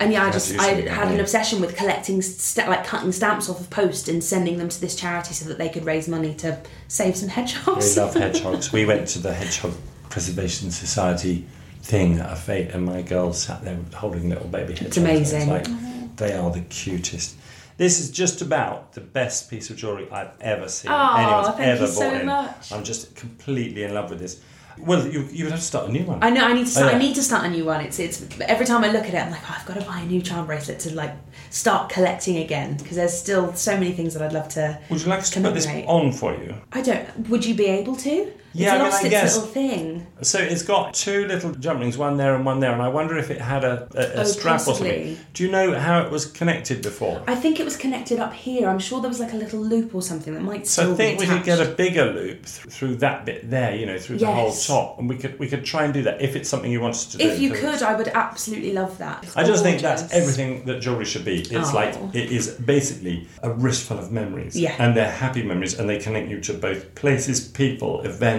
[0.00, 3.60] and yeah, I just I had an obsession with collecting, st- like cutting stamps off
[3.60, 6.56] of post and sending them to this charity so that they could raise money to
[6.86, 7.96] save some hedgehogs.
[7.96, 8.72] We love hedgehogs.
[8.72, 9.74] we went to the Hedgehog
[10.08, 11.46] Preservation Society
[11.82, 14.86] thing at a fete, and my girls sat there holding little baby hedgehogs.
[14.86, 15.50] It's amazing.
[15.50, 17.36] It's like, they are the cutest.
[17.78, 20.90] This is just about the best piece of jewellery I've ever seen.
[20.90, 22.26] Aw, Anyone's thank ever you so bought in.
[22.26, 22.72] much.
[22.72, 24.40] I'm just completely in love with this.
[24.80, 26.22] Well, you, you would have to start a new one.
[26.22, 26.96] I know I need to oh, start, Oh, yeah.
[26.96, 27.80] I need to start a new one.
[27.80, 30.00] It's it's every time I look at it, I'm like, oh, I've got to buy
[30.00, 31.14] a new charm bracelet to like
[31.50, 34.78] start collecting again because there's still so many things that I'd love to.
[34.90, 36.54] Would you like to put this on for you?
[36.72, 37.28] I don't.
[37.28, 38.32] Would you be able to?
[38.54, 40.06] Yeah, I it's mean, lost I its guess- little thing.
[40.20, 43.16] So it's got two little jump rings, one there and one there, and I wonder
[43.16, 45.16] if it had a, a, a Oh, strap or something.
[45.32, 47.22] Do you know how it was connected before?
[47.28, 48.68] I think it was connected up here.
[48.68, 51.20] I'm sure there was like a little loop or something that might So I think
[51.20, 54.26] we could get a bigger loop th- through that bit there, you know, through the
[54.26, 56.80] whole top, and we could we could try and do that if it's something you
[56.80, 57.24] want us to do.
[57.28, 59.22] If you could, I would absolutely love that.
[59.22, 61.42] It's I just think that's everything that jewelry should be.
[61.42, 61.74] It's Oh.
[61.74, 64.74] like it is basically a wrist full of memories, Yeah.
[64.80, 68.37] and they're happy memories, and they connect you to both places, people, events.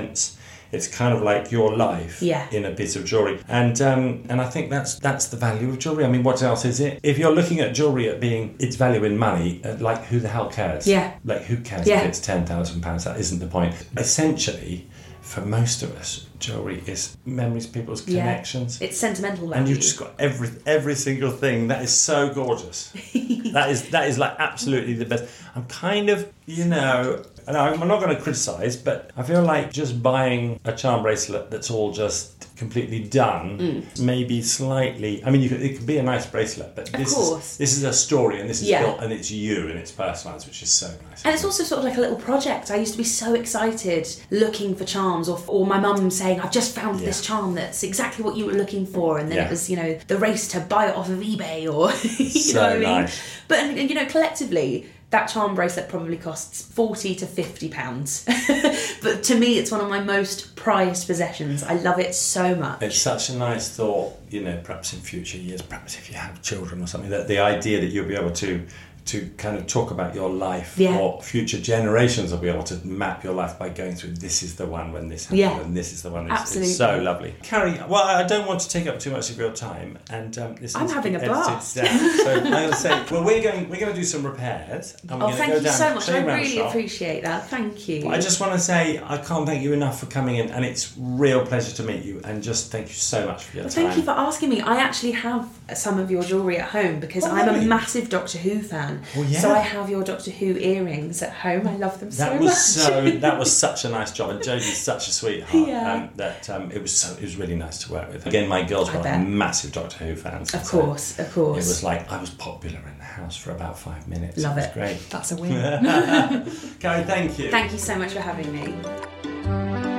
[0.71, 2.45] It's kind of like your life Yeah.
[2.51, 5.79] in a piece of jewelry, and um, and I think that's that's the value of
[5.79, 6.05] jewelry.
[6.05, 6.99] I mean, what else is it?
[7.01, 10.27] If you're looking at jewelry at being its value in money, uh, like who the
[10.27, 10.85] hell cares?
[10.85, 11.13] Yeah.
[11.25, 12.01] like who cares Yeah.
[12.01, 13.03] if it's ten thousand pounds?
[13.05, 13.73] That isn't the point.
[13.97, 14.87] Essentially,
[15.29, 18.21] for most of us, jewelry is memories, people's Yeah.
[18.21, 18.81] connections.
[18.81, 19.53] It's sentimental value.
[19.59, 21.67] And you've just got every every single thing.
[21.67, 22.91] That is so gorgeous.
[23.53, 25.25] that is that is like absolutely the best.
[25.55, 29.71] I'm kind of you know, and I'm not going to criticise, but I feel like
[29.71, 33.99] just buying a charm bracelet that's all just completely done, Mm.
[34.01, 35.23] maybe slightly.
[35.25, 37.83] I mean, you could, it could be a nice bracelet, but this is this is
[37.83, 38.81] a story, and this is Yeah.
[38.83, 41.23] built, and it's you, and it's personalised, which is so nice.
[41.25, 42.69] And it's also sort of like a little project.
[42.69, 46.51] I used to be so excited looking for charms, or, or my mum saying, I've
[46.51, 49.17] just found this charm that's exactly what you were looking for.
[49.19, 49.45] And then Yeah.
[49.47, 51.91] it was, you know, the race to buy it off of eBay or,
[52.23, 53.01] you So know what I mean?
[53.01, 53.17] nice.
[53.47, 58.25] But, you know, collectively, that charm bracelet probably costs 40 to 50 pounds.
[59.01, 61.63] but to me, it's one of my most prized possessions.
[61.63, 62.83] I love it so much.
[62.83, 66.41] It's such a nice thought, you know, perhaps in future years, perhaps if you have
[66.43, 68.65] children or something, that the idea that you'll be able to
[69.05, 70.97] to kind of talk about your life Yeah.
[70.97, 74.55] or future generations will be able to map your life by going through this is
[74.55, 75.59] the one when this happened Yeah.
[75.61, 76.69] and this is the one it's, Absolutely.
[76.69, 79.51] it's so lovely carrie well i don't want to take up too much of your
[79.51, 81.75] time and um, this I'm having a edited blast.
[81.75, 81.87] down.
[82.17, 85.19] so i'm going to say well we're going we're going to do some repairs and
[85.21, 86.09] we're Oh, thank go you down so much.
[86.09, 86.69] I really Shop.
[86.69, 87.47] appreciate that.
[87.49, 88.07] Thank you.
[88.09, 90.93] I just want to say I can't thank you enough for coming in, and it's
[90.97, 92.21] real pleasure to meet you.
[92.23, 93.85] And just thank you so much for your Well, time.
[93.85, 94.61] thank you for asking me.
[94.61, 98.37] I actually have some of your jewellery at home because Oh, I'm a massive Doctor
[98.39, 98.98] Who fan.
[99.15, 99.39] Oh, yeah.
[99.39, 101.67] So I have your Doctor Who earrings at home.
[101.67, 102.57] I love them That so was much.
[102.57, 103.09] so.
[103.19, 105.67] That was such a nice job, and Jodie's such a sweetheart.
[105.67, 105.93] Yeah.
[105.93, 107.13] Um, that um, it was so.
[107.15, 108.25] It was really nice to work with.
[108.25, 109.27] Again, my girls I were bet.
[109.27, 110.53] massive Doctor Who fans.
[110.53, 111.65] of so course, of course.
[111.65, 114.37] It was like I was popular in the house for about five minutes.
[114.37, 114.73] Love it was it.
[114.73, 115.09] great.
[115.09, 115.51] That's a win.
[116.79, 117.49] Carrie, thank you.
[117.51, 119.98] Thank you so much for having me.